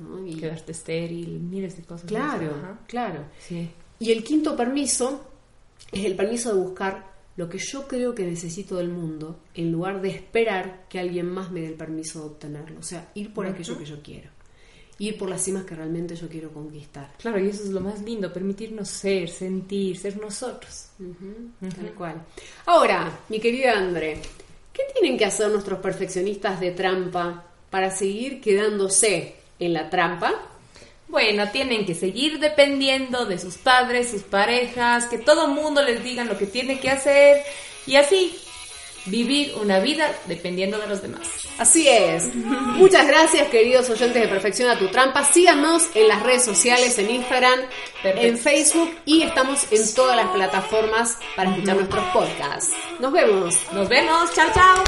¿no? 0.00 0.26
Y- 0.26 0.34
Quedarte 0.34 0.72
estéril, 0.72 1.38
miles 1.38 1.76
de 1.76 1.84
cosas. 1.84 2.06
claro. 2.08 2.50
Ajá. 2.56 2.80
claro. 2.88 3.24
Sí. 3.38 3.70
Y 4.00 4.10
el 4.10 4.24
quinto 4.24 4.56
permiso 4.56 5.30
es 5.92 6.04
el 6.04 6.16
permiso 6.16 6.52
de 6.52 6.60
buscar 6.60 7.14
lo 7.36 7.48
que 7.48 7.58
yo 7.58 7.86
creo 7.86 8.12
que 8.14 8.24
necesito 8.26 8.76
del 8.78 8.88
mundo 8.88 9.38
en 9.54 9.70
lugar 9.70 10.00
de 10.00 10.08
esperar 10.08 10.86
que 10.88 10.98
alguien 10.98 11.26
más 11.28 11.52
me 11.52 11.60
dé 11.60 11.68
el 11.68 11.74
permiso 11.74 12.18
de 12.20 12.26
obtenerlo. 12.26 12.80
O 12.80 12.82
sea, 12.82 13.10
ir 13.14 13.32
por 13.32 13.46
aquello 13.46 13.78
que 13.78 13.84
yo 13.84 14.02
quiero. 14.02 14.30
Ir 14.98 15.18
por 15.18 15.28
las 15.28 15.42
cimas 15.42 15.64
que 15.64 15.74
realmente 15.74 16.16
yo 16.16 16.28
quiero 16.28 16.50
conquistar. 16.50 17.12
Claro, 17.18 17.38
y 17.38 17.48
eso 17.48 17.64
es 17.64 17.70
lo 17.70 17.80
más 17.80 18.00
lindo, 18.00 18.32
permitirnos 18.32 18.88
ser, 18.88 19.28
sentir, 19.28 19.98
ser 19.98 20.16
nosotros. 20.16 20.88
Tal 21.60 21.92
cual. 21.94 22.22
Ahora, 22.64 23.20
mi 23.28 23.38
querida 23.38 23.72
André, 23.72 24.18
¿qué 24.72 24.84
tienen 24.94 25.18
que 25.18 25.26
hacer 25.26 25.50
nuestros 25.50 25.80
perfeccionistas 25.80 26.60
de 26.60 26.70
trampa 26.70 27.44
para 27.68 27.90
seguir 27.90 28.40
quedándose 28.40 29.34
en 29.58 29.74
la 29.74 29.90
trampa? 29.90 30.32
Bueno, 31.08 31.50
tienen 31.50 31.86
que 31.86 31.94
seguir 31.94 32.40
dependiendo 32.40 33.26
de 33.26 33.38
sus 33.38 33.58
padres, 33.58 34.10
sus 34.10 34.22
parejas, 34.22 35.06
que 35.06 35.18
todo 35.18 35.46
mundo 35.48 35.82
les 35.82 36.02
diga 36.02 36.24
lo 36.24 36.36
que 36.36 36.46
tiene 36.46 36.80
que 36.80 36.90
hacer 36.90 37.42
y 37.86 37.96
así 37.96 38.34
vivir 39.06 39.54
una 39.60 39.78
vida 39.80 40.10
dependiendo 40.26 40.78
de 40.78 40.86
los 40.86 41.02
demás. 41.02 41.28
Así 41.58 41.88
es. 41.88 42.34
Muchas 42.34 43.06
gracias, 43.06 43.48
queridos 43.48 43.88
oyentes 43.88 44.20
de 44.20 44.28
Perfección 44.28 44.70
a 44.70 44.78
tu 44.78 44.88
Trampa. 44.88 45.24
Síganos 45.24 45.84
en 45.94 46.08
las 46.08 46.22
redes 46.22 46.44
sociales, 46.44 46.98
en 46.98 47.10
Instagram, 47.10 47.60
Perfecto. 48.02 48.26
en 48.26 48.38
Facebook 48.38 48.90
y 49.04 49.22
estamos 49.22 49.66
en 49.70 49.94
todas 49.94 50.16
las 50.16 50.28
plataformas 50.28 51.18
para 51.34 51.50
escuchar 51.50 51.76
nuestros 51.76 52.04
podcasts. 52.12 52.72
Nos 53.00 53.12
vemos. 53.12 53.54
Nos 53.72 53.88
vemos, 53.88 54.34
chao 54.34 54.48
chao. 54.54 54.84